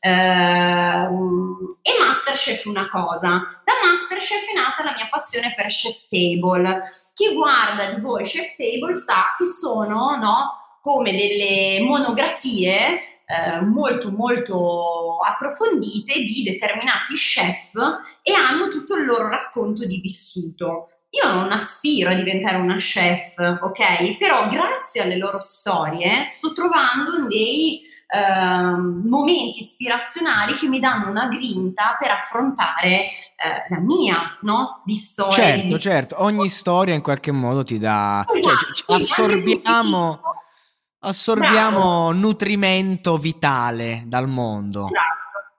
eh, 0.01 0.09
e 1.83 1.91
Masterchef 2.01 2.65
una 2.65 2.89
cosa, 2.89 3.63
da 3.65 3.73
Masterchef 3.85 4.51
è 4.51 4.55
nata 4.57 4.83
la 4.83 4.95
mia 4.97 5.09
passione 5.11 5.53
per 5.55 5.67
Chef 5.67 6.07
Table. 6.09 6.91
Chi 7.13 7.35
guarda 7.35 7.91
di 7.91 8.01
voi 8.01 8.25
Chef 8.25 8.57
Table 8.57 8.97
sa 8.97 9.35
che 9.37 9.45
sono, 9.45 10.17
no, 10.17 10.79
come 10.81 11.13
delle 11.13 11.85
monografie 11.85 13.14
eh, 13.35 13.61
molto 13.63 14.11
molto 14.11 15.19
approfondite 15.19 16.15
di 16.23 16.43
determinati 16.45 17.15
chef 17.15 17.73
e 18.23 18.33
hanno 18.33 18.69
tutto 18.69 18.97
il 18.97 19.07
loro 19.07 19.29
racconto 19.29 19.87
di 19.87 19.99
vissuto. 19.99 20.91
Io 21.11 21.33
non 21.33 21.53
aspiro 21.53 22.11
a 22.11 22.15
diventare 22.15 22.57
una 22.57 22.77
chef, 22.77 23.35
ok? 23.37 24.17
Però 24.19 24.49
grazie 24.49 25.03
alle 25.03 25.17
loro 25.17 25.41
storie 25.41 26.25
sto 26.25 26.53
trovando 26.53 27.27
dei 27.29 27.83
eh, 28.07 28.77
momenti 28.77 29.61
ispirazionali 29.61 30.55
che 30.55 30.69
mi 30.69 30.81
danno 30.81 31.11
una 31.11 31.27
grinta 31.29 31.97
per 31.99 32.11
affrontare 32.11 32.89
eh, 32.89 33.67
la 33.69 33.79
mia, 33.79 34.39
no? 34.43 34.83
Di 34.85 34.97
storia. 34.97 35.35
Certo, 35.35 35.75
di 35.75 35.79
certo, 35.79 36.17
ogni 36.23 36.49
storia 36.49 36.95
in 36.95 37.03
qualche 37.03 37.33
modo 37.33 37.63
ti 37.63 37.79
dà... 37.79 38.25
Esatto, 38.33 38.73
cioè, 38.75 38.97
assorbiamo 38.97 40.21
assorbiamo 41.05 42.09
Bravo. 42.09 42.13
nutrimento 42.13 43.17
vitale 43.19 44.03
dal 44.07 44.29
mondo. 44.29 44.89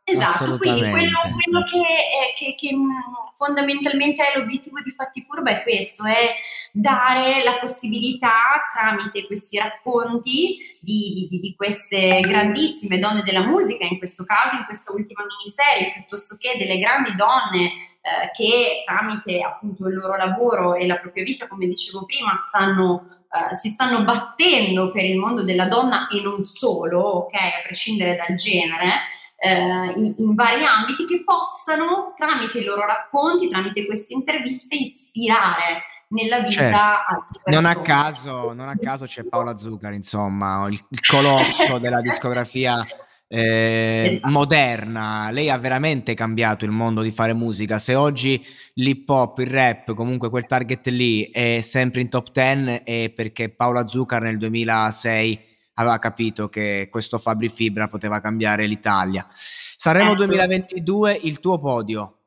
Esatto, 0.07 0.43
esatto. 0.43 0.57
quindi 0.59 0.81
quello, 0.81 1.19
quello 1.19 1.63
che, 1.63 1.81
è, 1.81 2.33
che, 2.37 2.55
che, 2.55 2.75
mm, 2.75 2.89
fondamentalmente 3.37 4.23
è 4.23 4.37
l'obiettivo 4.37 4.79
di 4.81 4.91
Fatti 4.91 5.25
Furba 5.27 5.49
è 5.49 5.63
questo, 5.63 6.05
è 6.05 6.35
dare 6.71 7.43
la 7.43 7.57
possibilità 7.57 8.29
tramite 8.71 9.25
questi 9.25 9.57
racconti 9.57 10.57
di, 10.83 11.27
di, 11.29 11.39
di, 11.39 11.55
queste 11.55 12.19
grandissime 12.19 12.99
donne 12.99 13.23
della 13.23 13.47
musica, 13.47 13.85
in 13.85 13.97
questo 13.97 14.25
caso 14.25 14.55
in 14.55 14.65
questa 14.65 14.91
ultima 14.91 15.25
miniserie, 15.25 15.93
piuttosto 15.93 16.37
che 16.39 16.55
delle 16.57 16.77
grandi 16.77 17.15
donne 17.15 17.63
eh, 18.05 18.29
che 18.31 18.83
tramite 18.85 19.39
appunto 19.39 19.87
il 19.87 19.95
loro 19.95 20.15
lavoro 20.15 20.75
e 20.75 20.85
la 20.85 20.97
propria 20.97 21.23
vita, 21.23 21.47
come 21.47 21.65
dicevo 21.65 22.05
prima, 22.05 22.37
stanno 22.37 23.24
eh, 23.35 23.55
si 23.55 23.69
stanno 23.69 24.03
battendo 24.03 24.91
per 24.91 25.03
il 25.03 25.17
mondo 25.17 25.43
della 25.43 25.67
donna 25.67 26.07
e 26.07 26.21
non 26.21 26.43
solo, 26.43 26.99
ok, 26.99 27.33
a 27.33 27.61
prescindere 27.63 28.15
dal 28.15 28.35
genere, 28.35 29.03
eh, 29.37 29.93
in, 29.97 30.13
in, 30.17 30.33
vari 30.35 30.63
ambiti 30.63 31.05
che 31.05 31.23
possano, 31.23 32.13
tramite 32.15 32.59
i 32.59 32.63
loro 32.63 32.85
racconti, 32.85 33.49
tramite 33.49 33.85
queste 33.85 34.13
interviste, 34.13 34.75
ispirare 34.75 35.83
nella 36.07 36.39
vita 36.39 37.03
certo. 37.07 37.49
non 37.49 37.65
a 37.65 37.75
caso 37.81 38.53
non 38.53 38.69
a 38.69 38.77
caso 38.77 39.05
c'è 39.05 39.23
Paola 39.23 39.57
Zuccar 39.57 39.91
insomma 39.91 40.67
il, 40.69 40.79
il 40.89 40.99
colosso 41.01 41.79
della 41.79 41.99
discografia 41.99 42.85
eh, 43.27 44.09
esatto. 44.13 44.31
moderna. 44.31 45.29
Lei 45.31 45.49
ha 45.49 45.57
veramente 45.57 46.13
cambiato 46.13 46.65
il 46.65 46.71
mondo 46.71 47.01
di 47.01 47.11
fare 47.11 47.33
musica. 47.33 47.77
Se 47.77 47.95
oggi 47.95 48.43
l'hip 48.75 49.07
hop, 49.09 49.39
il 49.39 49.47
rap, 49.47 49.93
comunque 49.93 50.29
quel 50.29 50.45
target 50.45 50.87
lì 50.87 51.23
è 51.31 51.61
sempre 51.61 52.01
in 52.01 52.09
top 52.09 52.31
10 52.31 52.81
è 52.83 53.11
perché 53.15 53.49
Paola 53.49 53.87
Zuccar 53.87 54.21
nel 54.21 54.37
2006 54.37 55.53
aveva 55.75 55.99
capito 55.99 56.47
che 56.47 56.87
questo 56.89 57.19
Fabri 57.19 57.49
Fibra 57.49 57.87
poteva 57.87 58.19
cambiare 58.19 58.65
l'Italia. 58.65 59.25
Saremo 59.31 60.13
eh, 60.13 60.15
2022 60.15 61.19
il 61.23 61.39
tuo 61.39 61.59
podio. 61.59 62.19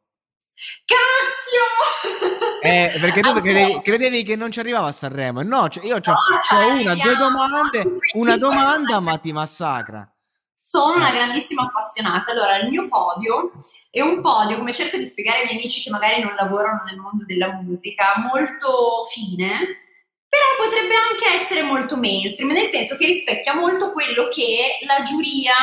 Cacchio! 0.84 2.58
Eh, 2.60 2.90
perché 3.00 3.20
tu 3.20 3.32
credevi, 3.40 3.80
credevi, 3.82 4.22
che 4.24 4.34
non 4.34 4.50
ci 4.50 4.58
arrivava 4.58 4.88
a 4.88 4.92
Sanremo. 4.92 5.42
No, 5.42 5.68
cioè 5.68 5.86
io 5.86 5.96
ho 5.96 6.00
no, 6.04 6.80
una, 6.80 6.94
due 6.94 7.14
domande, 7.16 7.98
una 8.14 8.36
domanda, 8.36 9.00
ma 9.00 9.16
ti 9.18 9.32
massacra. 9.32 10.10
Sono 10.70 10.96
una 10.96 11.10
grandissima 11.10 11.62
appassionata. 11.62 12.30
Allora, 12.30 12.58
il 12.58 12.68
mio 12.68 12.88
podio 12.88 13.52
è 13.90 14.02
un 14.02 14.20
podio, 14.20 14.58
come 14.58 14.74
cerco 14.74 14.98
di 14.98 15.06
spiegare 15.06 15.38
ai 15.38 15.44
miei 15.46 15.56
amici 15.56 15.80
che 15.82 15.88
magari 15.88 16.20
non 16.20 16.34
lavorano 16.34 16.82
nel 16.84 16.98
mondo 16.98 17.24
della 17.24 17.54
musica, 17.62 18.16
molto 18.30 19.02
fine, 19.04 19.48
però 20.28 20.44
potrebbe 20.58 20.94
anche 20.94 21.42
essere 21.42 21.62
molto 21.62 21.96
mainstream, 21.96 22.50
nel 22.50 22.66
senso 22.66 22.98
che 22.98 23.06
rispecchia 23.06 23.54
molto 23.54 23.92
quello 23.92 24.28
che 24.28 24.76
la 24.86 25.02
giuria 25.04 25.54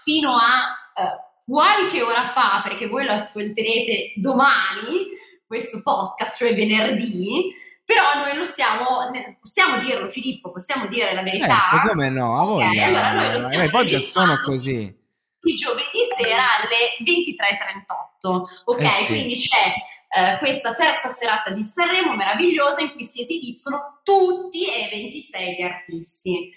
fino 0.00 0.34
a 0.34 0.74
eh, 0.96 1.42
qualche 1.44 2.00
ora 2.00 2.32
fa, 2.32 2.62
perché 2.64 2.86
voi 2.86 3.04
lo 3.04 3.12
ascolterete 3.12 4.14
domani, 4.16 5.10
questo 5.46 5.82
podcast, 5.82 6.38
cioè 6.38 6.54
venerdì, 6.54 7.54
però 7.84 8.14
noi 8.14 8.36
lo 8.36 8.44
stiamo, 8.44 9.10
possiamo 9.38 9.78
dirlo 9.78 10.08
Filippo, 10.08 10.50
possiamo 10.50 10.86
dire 10.86 11.12
la 11.14 11.22
verità. 11.22 11.68
Certo, 11.70 11.88
come 11.88 12.08
no, 12.08 12.40
a 12.40 12.44
voi. 12.44 12.64
Okay, 12.64 12.78
allora 12.78 13.36
noi 13.36 13.64
I 13.64 13.70
podcast 13.70 14.10
sono 14.10 14.40
così. 14.42 15.02
Il 15.46 15.56
giovedì 15.56 15.98
sera 16.18 16.46
alle 16.56 16.96
23.38, 17.04 18.62
ok? 18.64 18.80
Eh 18.80 18.88
sì. 18.88 19.06
Quindi 19.06 19.34
c'è 19.34 19.72
eh, 20.16 20.38
questa 20.38 20.74
terza 20.74 21.10
serata 21.10 21.52
di 21.52 21.62
Sanremo 21.62 22.14
meravigliosa 22.14 22.80
in 22.80 22.92
cui 22.92 23.04
si 23.04 23.22
esibiscono 23.22 24.00
tutti 24.02 24.64
e 24.64 24.88
26 24.90 25.54
gli 25.54 25.62
artisti. 25.62 26.50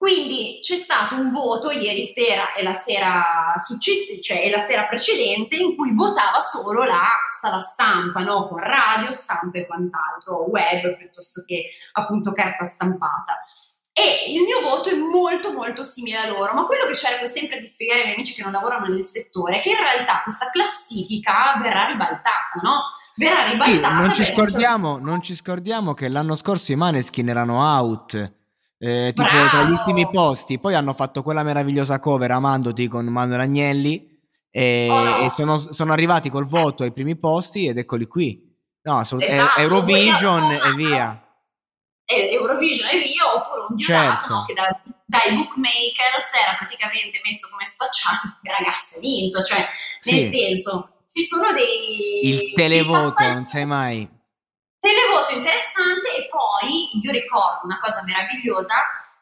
Quindi 0.00 0.60
c'è 0.62 0.76
stato 0.76 1.14
un 1.14 1.30
voto 1.30 1.70
ieri 1.70 2.06
sera 2.06 2.54
e 2.54 2.62
la 2.62 2.72
sera 2.72 3.52
successiva, 3.58 4.18
cioè 4.22 4.48
la 4.48 4.64
sera 4.64 4.86
precedente, 4.86 5.56
in 5.56 5.76
cui 5.76 5.92
votava 5.92 6.40
solo 6.40 6.84
la 6.84 7.04
sala 7.38 7.60
stampa, 7.60 8.22
no? 8.22 8.48
con 8.48 8.60
radio, 8.60 9.12
stampa 9.12 9.58
e 9.58 9.66
quant'altro, 9.66 10.48
web 10.48 10.96
piuttosto 10.96 11.44
che 11.44 11.68
appunto 11.92 12.32
carta 12.32 12.64
stampata. 12.64 13.44
E 13.92 14.32
il 14.32 14.42
mio 14.44 14.62
voto 14.62 14.88
è 14.88 14.94
molto 14.94 15.52
molto 15.52 15.84
simile 15.84 16.16
a 16.16 16.28
loro, 16.28 16.54
ma 16.54 16.64
quello 16.64 16.86
che 16.86 16.94
cerco 16.94 17.26
sempre 17.26 17.60
di 17.60 17.68
spiegare 17.68 17.98
ai 17.98 18.04
miei 18.06 18.16
amici 18.16 18.36
che 18.36 18.42
non 18.42 18.52
lavorano 18.52 18.86
nel 18.86 19.04
settore 19.04 19.58
è 19.58 19.60
che 19.60 19.68
in 19.68 19.80
realtà 19.80 20.22
questa 20.22 20.48
classifica 20.48 21.60
verrà 21.60 21.84
ribaltata, 21.84 22.56
no? 22.62 22.84
Verrà 23.16 23.50
ribaltata. 23.50 23.96
Sì, 23.96 24.00
non, 24.00 24.14
ci 24.14 24.24
scordiamo, 24.24 24.96
non 24.96 25.20
ci 25.20 25.34
scordiamo 25.34 25.92
che 25.92 26.08
l'anno 26.08 26.36
scorso 26.36 26.72
i 26.72 26.76
Maneskin 26.76 27.28
erano 27.28 27.60
out 27.60 28.38
eh, 28.82 29.12
tipo 29.14 29.28
Bravo! 29.28 29.48
tra 29.50 29.64
gli 29.64 29.72
ultimi 29.72 30.08
posti. 30.08 30.58
Poi 30.58 30.74
hanno 30.74 30.94
fatto 30.94 31.22
quella 31.22 31.42
meravigliosa 31.42 32.00
cover 32.00 32.30
Amandoti 32.30 32.88
con 32.88 33.04
Manuel 33.06 33.40
Agnelli 33.40 34.18
e, 34.50 34.88
oh 34.90 35.02
no. 35.02 35.18
e 35.18 35.30
sono, 35.30 35.58
sono, 35.58 35.92
arrivati 35.92 36.30
col 36.30 36.46
voto 36.46 36.82
ai 36.82 36.92
primi 36.92 37.16
posti 37.16 37.66
ed 37.66 37.76
eccoli 37.76 38.06
qui. 38.06 38.48
No, 38.82 38.96
assolut- 38.96 39.28
esatto, 39.28 39.60
Eurovision 39.60 40.52
e 40.52 40.72
via. 40.74 41.24
Eurovision 42.06 42.88
e 42.88 42.98
via, 42.98 43.34
oppure 43.34 43.66
un 43.68 43.76
Diodato 43.76 44.18
certo. 44.18 44.34
no, 44.34 44.44
che 44.44 44.54
da, 44.54 44.82
dai 45.04 45.34
bookmaker 45.36 46.18
si 46.18 46.38
era 46.42 46.56
praticamente 46.58 47.20
messo 47.22 47.48
come 47.50 47.66
spacciato 47.66 48.38
e 48.42 48.50
ragazzi 48.50 48.96
ha 48.96 49.00
vinto, 49.00 49.42
cioè 49.42 49.58
nel 50.04 50.24
sì. 50.24 50.30
senso 50.30 51.04
ci 51.12 51.22
sono 51.22 51.52
dei... 51.52 52.28
Il 52.30 52.52
televoto, 52.54 53.28
non 53.28 53.44
sai 53.44 53.66
mai 53.66 54.19
poi 56.60 57.00
io 57.02 57.10
ricordo 57.10 57.60
una 57.64 57.78
cosa 57.80 58.02
meravigliosa 58.04 58.74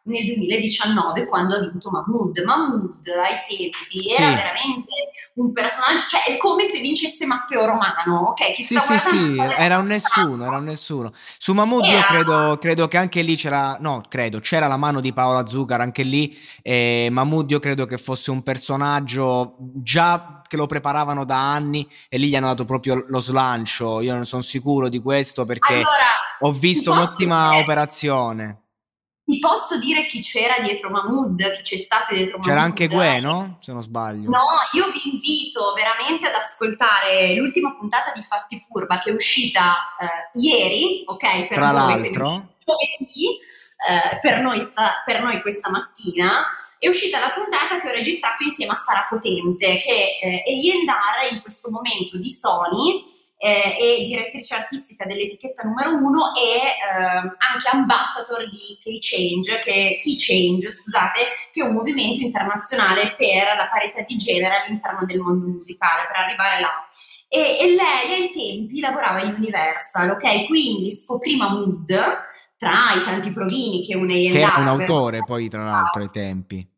nel 0.08 0.24
2019 0.24 1.26
quando 1.26 1.54
ha 1.54 1.60
vinto 1.60 1.90
Mahmood. 1.90 2.42
Mahmood 2.44 3.06
ai 3.08 3.40
tempi 3.46 4.10
era 4.10 4.34
veramente 4.34 5.12
un 5.34 5.52
personaggio, 5.52 6.04
cioè 6.08 6.24
è 6.24 6.36
come 6.36 6.64
se 6.64 6.80
vincesse 6.80 7.26
Matteo 7.26 7.64
Romano, 7.66 8.30
ok? 8.30 8.54
Chi 8.54 8.62
sì, 8.62 8.76
sì, 8.76 8.98
sì, 8.98 9.36
era 9.56 9.78
un 9.78 9.86
nessuno, 9.86 10.44
era 10.44 10.56
un 10.56 10.64
nessuno. 10.64 11.12
Su 11.38 11.52
Mahmood 11.52 11.84
era... 11.84 11.98
io 11.98 12.04
credo, 12.04 12.58
credo, 12.58 12.88
che 12.88 12.96
anche 12.96 13.22
lì 13.22 13.36
c'era, 13.36 13.76
no, 13.80 14.02
credo, 14.08 14.40
c'era 14.40 14.66
la 14.66 14.76
mano 14.76 15.00
di 15.00 15.12
Paola 15.12 15.46
Zuccar 15.46 15.80
anche 15.80 16.02
lì, 16.02 16.36
e 16.62 17.08
Mahmood 17.10 17.50
io 17.50 17.58
credo 17.58 17.86
che 17.86 17.98
fosse 17.98 18.30
un 18.30 18.42
personaggio 18.42 19.56
già 19.58 20.37
che 20.48 20.56
lo 20.56 20.66
preparavano 20.66 21.24
da 21.24 21.52
anni 21.52 21.88
e 22.08 22.18
lì 22.18 22.28
gli 22.28 22.34
hanno 22.34 22.46
dato 22.48 22.64
proprio 22.64 23.04
lo 23.06 23.20
slancio, 23.20 24.00
io 24.00 24.14
non 24.14 24.26
sono 24.26 24.42
sicuro 24.42 24.88
di 24.88 24.98
questo 24.98 25.44
perché 25.44 25.74
allora, 25.74 26.06
ho 26.40 26.52
visto 26.52 26.90
un'ottima 26.90 27.50
dire... 27.50 27.62
operazione. 27.62 28.62
Ti 29.28 29.38
posso 29.40 29.78
dire 29.78 30.06
chi 30.06 30.22
c'era 30.22 30.58
dietro 30.58 30.88
Mahmood, 30.88 31.52
chi 31.56 31.62
c'è 31.62 31.76
stato 31.76 32.14
dietro 32.14 32.38
Mahmood? 32.38 32.48
C'era 32.48 32.62
anche 32.62 32.88
Gue, 32.88 33.20
no? 33.20 33.58
Se 33.60 33.72
non 33.74 33.82
sbaglio. 33.82 34.30
No, 34.30 34.46
io 34.72 34.90
vi 34.90 35.10
invito 35.12 35.74
veramente 35.76 36.26
ad 36.26 36.34
ascoltare 36.34 37.34
l'ultima 37.34 37.76
puntata 37.78 38.12
di 38.14 38.22
Fatti 38.26 38.58
Furba 38.66 38.98
che 38.98 39.10
è 39.10 39.12
uscita 39.12 39.74
eh, 40.00 40.38
ieri, 40.40 41.02
ok? 41.04 41.46
Per 41.46 41.58
Tra 41.58 41.70
l'altro. 41.72 42.54
Giovedì, 42.68 43.38
eh, 43.88 44.18
per, 44.20 44.40
noi 44.40 44.60
sta, 44.60 45.02
per 45.06 45.22
noi 45.22 45.40
questa 45.40 45.70
mattina, 45.70 46.44
è 46.78 46.88
uscita 46.88 47.18
la 47.18 47.30
puntata 47.30 47.80
che 47.80 47.88
ho 47.88 47.94
registrato 47.94 48.42
insieme 48.42 48.72
a 48.72 48.76
Sara 48.76 49.06
Potente, 49.08 49.78
che 49.78 50.18
eh, 50.20 50.42
è 50.44 50.50
Yendar 50.50 51.32
in 51.32 51.40
questo 51.40 51.70
momento 51.70 52.18
di 52.18 52.28
Sony 52.28 53.04
eh, 53.38 53.76
e 53.78 54.04
direttrice 54.06 54.54
artistica 54.54 55.04
dell'etichetta 55.04 55.62
numero 55.62 55.94
uno 55.94 56.32
e 56.34 56.58
eh, 56.58 57.36
anche 57.38 57.68
ambassador 57.72 58.48
di 58.48 58.78
K-Change, 58.82 59.60
che, 59.60 59.96
Key 59.98 60.16
Change, 60.16 60.72
scusate, 60.72 61.20
che 61.52 61.62
è 61.62 61.64
un 61.64 61.74
movimento 61.74 62.20
internazionale 62.20 63.14
per 63.16 63.56
la 63.56 63.68
parità 63.70 64.02
di 64.02 64.16
genere 64.16 64.62
all'interno 64.62 65.06
del 65.06 65.20
mondo 65.20 65.46
musicale, 65.46 66.08
per 66.08 66.16
arrivare 66.16 66.60
là. 66.60 66.86
E, 67.28 67.58
e 67.60 67.74
lei 67.74 68.22
ai 68.22 68.30
tempi 68.30 68.80
lavorava 68.80 69.22
in 69.22 69.34
Universal, 69.36 70.10
ok? 70.10 70.46
Quindi 70.46 70.92
scoprì 70.92 71.36
Mahmood 71.36 72.26
tra 72.58 72.92
i 72.94 73.02
tanti 73.04 73.30
provini 73.30 73.86
che 73.86 73.96
un 73.96 74.08
Che 74.08 74.40
era 74.40 74.56
un 74.58 74.66
autore 74.66 75.22
poi 75.24 75.48
tra 75.48 75.64
l'altro 75.64 76.02
ai 76.02 76.10
tempi. 76.10 76.68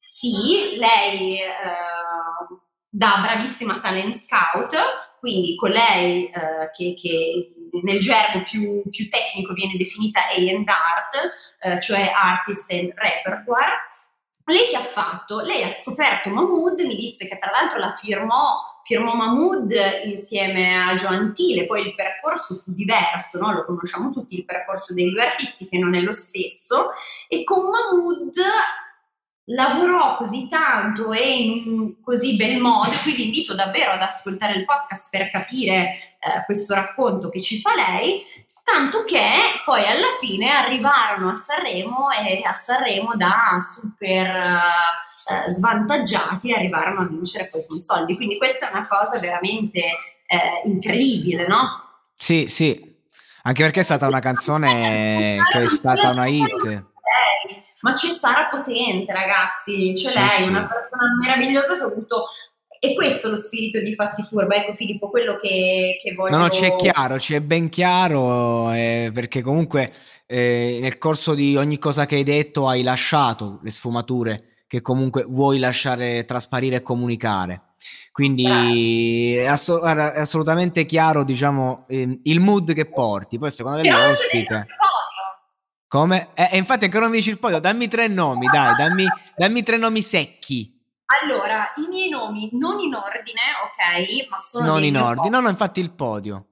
Sì, 0.00 0.76
lei 0.76 1.38
eh, 1.38 2.58
da 2.88 3.20
bravissima 3.22 3.78
talent 3.78 4.14
scout 4.14 5.06
quindi 5.18 5.56
con 5.56 5.70
lei 5.70 6.26
eh, 6.26 6.70
che, 6.72 6.94
che, 6.94 7.52
nel 7.82 8.00
gergo 8.00 8.42
più, 8.42 8.82
più, 8.88 9.08
tecnico 9.08 9.52
viene 9.52 9.76
definita 9.76 10.20
A&Art, 10.20 11.58
eh, 11.60 11.80
cioè 11.80 12.12
Artist 12.14 12.70
and 12.70 12.92
Repertoire, 12.94 13.72
lei 14.44 14.68
che 14.68 14.76
ha 14.76 14.82
fatto? 14.82 15.40
Lei 15.40 15.62
ha 15.62 15.70
scoperto 15.70 16.30
Mahmood, 16.30 16.80
mi 16.80 16.96
disse 16.96 17.28
che 17.28 17.38
tra 17.38 17.50
l'altro 17.50 17.78
la 17.78 17.94
firmò 17.94 18.77
firmò 18.88 19.14
Mahmood 19.14 19.70
insieme 20.04 20.82
a 20.82 20.94
Joantile, 20.94 21.66
poi 21.66 21.88
il 21.88 21.94
percorso 21.94 22.54
fu 22.54 22.72
diverso, 22.72 23.38
no? 23.38 23.52
lo 23.52 23.66
conosciamo 23.66 24.10
tutti, 24.10 24.38
il 24.38 24.46
percorso 24.46 24.94
dei 24.94 25.10
due 25.10 25.26
artisti 25.26 25.68
che 25.68 25.76
non 25.76 25.94
è 25.94 26.00
lo 26.00 26.12
stesso, 26.12 26.92
e 27.28 27.44
con 27.44 27.66
Mahmood 27.68 28.40
lavorò 29.50 30.16
così 30.16 30.48
tanto 30.48 31.12
e 31.12 31.38
in 31.38 31.68
un 31.70 32.00
così 32.00 32.36
bel 32.36 32.58
modo, 32.60 32.90
qui 33.02 33.12
vi 33.14 33.26
invito 33.26 33.54
davvero 33.54 33.90
ad 33.90 34.00
ascoltare 34.00 34.54
il 34.54 34.64
podcast 34.64 35.10
per 35.10 35.30
capire 35.30 35.72
eh, 35.74 36.44
questo 36.46 36.72
racconto 36.72 37.28
che 37.28 37.40
ci 37.42 37.60
fa 37.60 37.72
lei, 37.74 38.22
tanto 38.72 39.04
che 39.04 39.20
poi 39.64 39.84
alla 39.86 40.16
fine 40.20 40.50
arrivarono 40.50 41.30
a 41.30 41.36
Sanremo 41.36 42.10
e 42.10 42.42
a 42.44 42.52
Sanremo 42.52 43.14
da 43.16 43.58
super 43.60 44.28
eh, 44.36 45.48
svantaggiati 45.48 46.52
arrivarono 46.52 47.00
a 47.00 47.06
vincere 47.06 47.48
poi 47.48 47.64
con 47.66 47.78
soldi, 47.78 48.16
quindi 48.16 48.36
questa 48.36 48.68
è 48.68 48.72
una 48.72 48.86
cosa 48.86 49.18
veramente 49.18 49.78
eh, 49.80 50.62
incredibile, 50.64 51.46
no? 51.46 51.84
Sì, 52.16 52.46
sì, 52.48 52.96
anche 53.42 53.62
perché 53.62 53.80
è 53.80 53.84
stata 53.84 54.06
una 54.06 54.20
canzone 54.20 55.40
che 55.50 55.62
è 55.62 55.66
stata 55.68 56.10
una 56.10 56.26
hit 56.26 56.86
ma 57.80 57.92
c'è 57.92 58.08
Sara 58.08 58.46
Potente, 58.46 59.12
ragazzi, 59.12 59.92
c'è 59.94 60.10
sì, 60.10 60.18
lei, 60.18 60.42
sì. 60.42 60.48
una 60.48 60.66
persona 60.66 61.04
meravigliosa 61.20 61.76
che 61.76 61.82
ha 61.82 61.86
avuto 61.86 62.24
e 62.80 62.94
questo 62.94 63.28
è 63.28 63.30
lo 63.30 63.36
spirito 63.36 63.80
di 63.80 63.94
Fatti 63.94 64.22
Furba. 64.22 64.54
Ecco 64.56 64.74
Filippo, 64.74 65.10
quello 65.10 65.36
che, 65.36 65.98
che 66.02 66.14
voglio... 66.14 66.36
No, 66.36 66.42
no, 66.42 66.48
c'è 66.48 66.76
chiaro, 66.76 67.16
c'è 67.16 67.40
ben 67.40 67.68
chiaro, 67.68 68.72
eh, 68.72 69.10
perché 69.12 69.42
comunque 69.42 69.92
eh, 70.26 70.78
nel 70.80 70.98
corso 70.98 71.34
di 71.34 71.56
ogni 71.56 71.78
cosa 71.78 72.06
che 72.06 72.16
hai 72.16 72.24
detto 72.24 72.68
hai 72.68 72.82
lasciato 72.82 73.60
le 73.62 73.70
sfumature 73.70 74.44
che 74.66 74.80
comunque 74.80 75.24
vuoi 75.24 75.58
lasciare 75.58 76.24
trasparire 76.24 76.76
e 76.76 76.82
comunicare. 76.82 77.62
Quindi 78.12 79.34
è, 79.36 79.46
ass- 79.46 79.80
è, 79.80 80.20
assolutamente 80.20 80.84
chiaro, 80.84 81.24
diciamo, 81.24 81.84
eh, 81.88 82.18
il 82.22 82.40
mood 82.40 82.72
che 82.72 82.86
porti. 82.86 83.38
Poi 83.38 83.50
secondo 83.50 83.80
me 83.80 83.90
l'ospite... 83.90 84.66
Come? 85.88 86.28
Eh, 86.34 86.58
infatti 86.58 86.84
ancora 86.84 87.04
non 87.04 87.12
mi 87.12 87.16
dici 87.16 87.30
il 87.30 87.38
podio, 87.38 87.60
dammi 87.60 87.88
tre 87.88 88.08
nomi, 88.08 88.44
dai, 88.52 88.76
dammi, 88.76 89.06
dammi 89.34 89.62
tre 89.62 89.78
nomi 89.78 90.02
secchi. 90.02 90.77
Allora, 91.22 91.72
i 91.76 91.86
miei 91.88 92.10
nomi 92.10 92.50
non 92.52 92.80
in 92.80 92.94
ordine, 92.94 93.40
ok, 93.64 94.28
ma 94.28 94.40
sono 94.40 94.66
Non 94.66 94.84
in 94.84 94.96
ordine, 94.96 95.30
no, 95.30 95.40
no, 95.40 95.48
infatti 95.48 95.80
il 95.80 95.92
podio. 95.92 96.48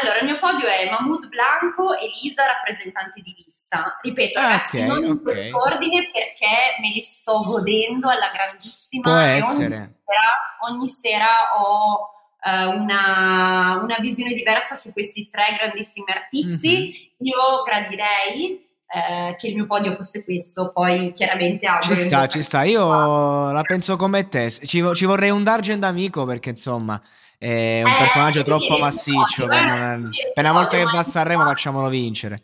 Allora, 0.00 0.20
il 0.20 0.24
mio 0.24 0.38
podio 0.38 0.66
è 0.66 0.88
Mahmoud 0.88 1.28
Blanco 1.28 1.98
e 1.98 2.10
Lisa, 2.22 2.46
rappresentante 2.46 3.20
di 3.20 3.34
lista. 3.36 3.98
Ripeto, 4.00 4.38
ah, 4.38 4.42
ragazzi, 4.42 4.76
okay, 4.76 4.88
non 4.88 5.04
in 5.04 5.10
okay. 5.10 5.22
quest'ordine 5.22 6.08
perché 6.10 6.80
me 6.80 6.88
li 6.88 7.02
sto 7.02 7.44
godendo 7.44 8.08
alla 8.08 8.30
grandissima. 8.30 9.02
Può 9.02 9.12
essere. 9.12 9.76
Ogni 9.76 10.00
sera, 10.06 10.70
ogni 10.70 10.88
sera 10.88 11.28
ho 11.58 12.08
uh, 12.42 12.80
una, 12.80 13.78
una, 13.82 13.96
visione 14.00 14.32
diversa 14.32 14.74
su 14.74 14.90
questi 14.94 15.28
tre 15.28 15.54
grandissimi 15.58 16.10
artisti. 16.10 16.78
Mm-hmm. 16.78 17.16
Io 17.18 17.62
gradirei 17.62 18.58
eh, 18.92 19.34
che 19.36 19.48
il 19.48 19.54
mio 19.54 19.66
podio 19.66 19.94
fosse 19.94 20.24
questo, 20.24 20.70
poi 20.72 21.12
chiaramente 21.12 21.66
Ci 21.80 21.94
sta, 21.94 22.26
ci 22.26 22.42
sta, 22.42 22.62
io 22.62 23.50
la 23.50 23.62
penso 23.62 23.96
come 23.96 24.28
te, 24.28 24.50
ci, 24.50 24.84
ci 24.94 25.04
vorrei 25.04 25.30
un 25.30 25.42
Dargent 25.42 25.84
amico 25.84 26.24
perché 26.24 26.50
insomma 26.50 27.00
è 27.38 27.82
un 27.82 27.90
eh, 27.90 27.96
personaggio 27.98 28.38
sì, 28.38 28.44
troppo 28.44 28.78
massiccio, 28.78 29.46
podio, 29.46 29.48
per, 29.48 29.64
non, 29.64 30.12
sì, 30.12 30.30
per 30.32 30.44
una 30.44 30.52
volta 30.52 30.76
che 30.76 30.84
va 30.84 30.98
a 30.98 31.02
Sanremo 31.02 31.44
facciamolo 31.44 31.88
vincere. 31.88 32.42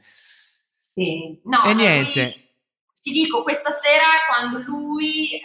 Sì, 0.94 1.38
no, 1.44 1.64
e 1.64 1.74
niente. 1.74 2.20
Lui 2.22 2.46
ti 3.00 3.12
dico, 3.12 3.42
questa 3.42 3.70
sera 3.70 4.04
quando 4.28 4.62
lui 4.66 5.34
eh, 5.34 5.40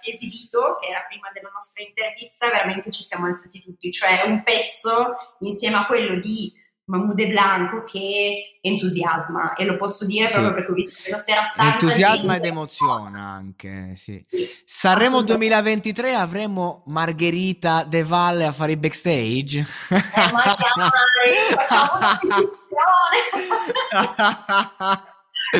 si 0.00 0.10
è 0.10 0.14
esibito, 0.14 0.76
che 0.80 0.88
era 0.88 1.04
prima 1.06 1.30
della 1.32 1.50
nostra 1.52 1.82
intervista, 1.82 2.48
veramente 2.48 2.90
ci 2.90 3.02
siamo 3.02 3.26
alzati 3.26 3.62
tutti, 3.62 3.90
cioè 3.90 4.22
un 4.24 4.42
pezzo 4.42 5.14
insieme 5.40 5.76
a 5.76 5.86
quello 5.86 6.16
di 6.16 6.52
Mahmoud 6.86 7.26
Blanco 7.28 7.84
che 7.84 8.58
entusiasma 8.60 9.54
e 9.54 9.64
lo 9.64 9.76
posso 9.76 10.04
dire 10.06 10.28
sì. 10.28 10.34
proprio 10.34 10.54
perché 10.54 10.70
ho 10.70 10.74
visto 10.74 11.02
che 11.02 11.10
la 11.10 11.18
sera 11.18 11.52
entusiasma 11.56 12.36
ed 12.36 12.44
emoziona 12.46 13.20
anche 13.20 13.92
sì. 13.94 14.22
sì 14.28 14.48
Sanremo 14.64 15.22
2023 15.22 16.14
avremo 16.14 16.82
Margherita 16.86 17.84
De 17.84 18.02
Valle 18.04 18.46
a 18.46 18.52
fare 18.52 18.72
i 18.72 18.76
backstage 18.76 19.60
eh, 19.60 20.32
magari 20.32 21.32
facciamo 21.50 21.98
una 21.98 22.18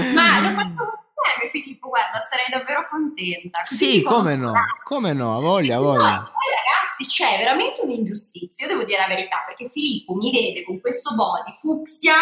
ma 0.14 0.40
lo 0.40 0.48
facciamo 0.48 1.03
insieme, 1.24 1.50
Filippo, 1.50 1.88
guarda, 1.88 2.18
sarei 2.20 2.46
davvero 2.50 2.86
contenta. 2.88 3.62
Così 3.66 3.94
sì, 3.94 4.02
come 4.02 4.36
no, 4.36 4.52
come 4.82 5.12
no, 5.12 5.40
voglia, 5.40 5.78
voglia. 5.78 6.16
No, 6.16 6.30
poi 6.32 6.50
ragazzi, 6.52 7.06
c'è 7.06 7.38
veramente 7.38 7.80
un'ingiustizia, 7.80 8.66
io 8.66 8.72
devo 8.72 8.84
dire 8.84 9.00
la 9.00 9.08
verità, 9.08 9.42
perché 9.46 9.68
Filippo 9.68 10.14
mi 10.14 10.30
vede 10.30 10.64
con 10.64 10.80
questo 10.80 11.14
body 11.14 11.56
fucsia, 11.58 12.14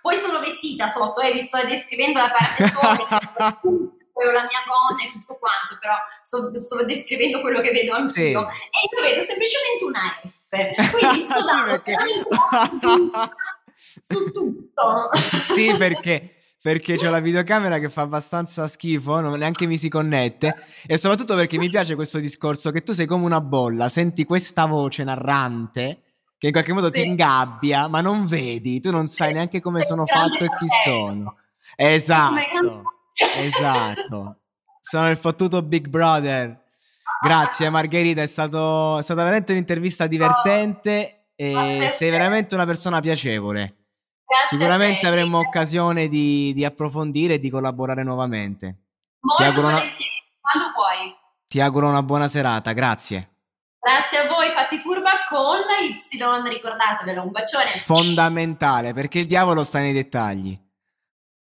poi 0.00 0.16
sono 0.16 0.40
vestita 0.40 0.88
sotto, 0.88 1.20
e 1.20 1.32
vi 1.32 1.42
sto 1.42 1.58
descrivendo 1.66 2.18
la 2.20 2.30
parte 2.30 2.68
sopra, 2.68 3.60
poi 3.62 4.26
ho 4.26 4.32
la 4.32 4.46
mia 4.46 4.62
gonna 4.66 5.02
e 5.02 5.12
tutto 5.12 5.38
quanto, 5.38 5.78
però 5.80 5.94
sto, 6.22 6.56
sto 6.58 6.84
descrivendo 6.84 7.40
quello 7.40 7.60
che 7.60 7.70
vedo 7.70 7.94
anch'io. 7.94 8.12
Sì. 8.12 8.28
E 8.30 8.96
io 8.96 9.00
vedo 9.02 9.22
semplicemente 9.22 9.84
una 9.84 10.00
F, 10.48 10.90
quindi 10.90 11.20
sto 11.20 11.44
dando 11.44 11.80
sì, 11.80 11.94
perché... 13.12 14.02
su 14.02 14.30
tutto. 14.30 15.10
sì, 15.54 15.76
perché 15.76 16.34
perché 16.62 16.96
c'è 16.96 17.08
la 17.08 17.20
videocamera 17.20 17.78
che 17.78 17.88
fa 17.88 18.02
abbastanza 18.02 18.68
schifo, 18.68 19.20
non, 19.20 19.38
neanche 19.38 19.66
mi 19.66 19.78
si 19.78 19.88
connette 19.88 20.54
e 20.86 20.98
soprattutto 20.98 21.34
perché 21.34 21.58
mi 21.58 21.68
piace 21.68 21.94
questo 21.94 22.18
discorso 22.18 22.70
che 22.70 22.82
tu 22.82 22.92
sei 22.92 23.06
come 23.06 23.24
una 23.24 23.40
bolla, 23.40 23.88
senti 23.88 24.24
questa 24.24 24.66
voce 24.66 25.04
narrante 25.04 26.02
che 26.40 26.46
in 26.46 26.52
qualche 26.52 26.72
modo 26.72 26.86
sì. 26.86 27.02
ti 27.02 27.06
ingabbia, 27.06 27.86
ma 27.86 28.00
non 28.00 28.24
vedi, 28.24 28.80
tu 28.80 28.90
non 28.90 29.08
sai 29.08 29.34
neanche 29.34 29.60
come 29.60 29.82
sono 29.82 30.06
fatto 30.06 30.42
e 30.42 30.48
chi 30.58 30.66
sono. 30.84 31.36
Esatto, 31.76 32.82
esatto. 33.12 34.36
Sono 34.80 35.10
il 35.10 35.18
fottuto 35.18 35.60
Big 35.60 35.88
Brother. 35.88 36.58
Grazie 37.22 37.68
Margherita, 37.68 38.22
è, 38.22 38.26
stato, 38.26 38.98
è 38.98 39.02
stata 39.02 39.22
veramente 39.22 39.52
un'intervista 39.52 40.06
divertente 40.06 41.26
e 41.36 41.92
sei 41.94 42.08
veramente 42.08 42.54
una 42.54 42.64
persona 42.64 43.00
piacevole. 43.00 43.79
Grazie 44.30 44.56
Sicuramente 44.58 45.06
avremo 45.08 45.38
occasione 45.38 46.06
di, 46.08 46.52
di 46.54 46.64
approfondire 46.64 47.34
e 47.34 47.40
di 47.40 47.50
collaborare 47.50 48.04
nuovamente. 48.04 48.76
Molto 49.18 49.42
Ti 49.42 49.48
auguro 49.48 49.66
una- 49.66 49.78
quando 49.80 50.72
vuoi. 50.72 51.14
Ti 51.48 51.60
auguro 51.60 51.88
una 51.88 52.02
buona 52.04 52.28
serata, 52.28 52.72
grazie. 52.72 53.28
Grazie 53.80 54.18
a 54.18 54.28
voi, 54.28 54.50
fatti 54.50 54.78
furba 54.78 55.24
con 55.28 55.56
la 55.58 55.84
Y, 55.84 56.48
ricordatevelo, 56.48 57.22
un 57.22 57.30
bacione. 57.32 57.70
Fondamentale 57.78 58.92
perché 58.92 59.18
il 59.18 59.26
diavolo 59.26 59.64
sta 59.64 59.80
nei 59.80 59.92
dettagli. 59.92 60.56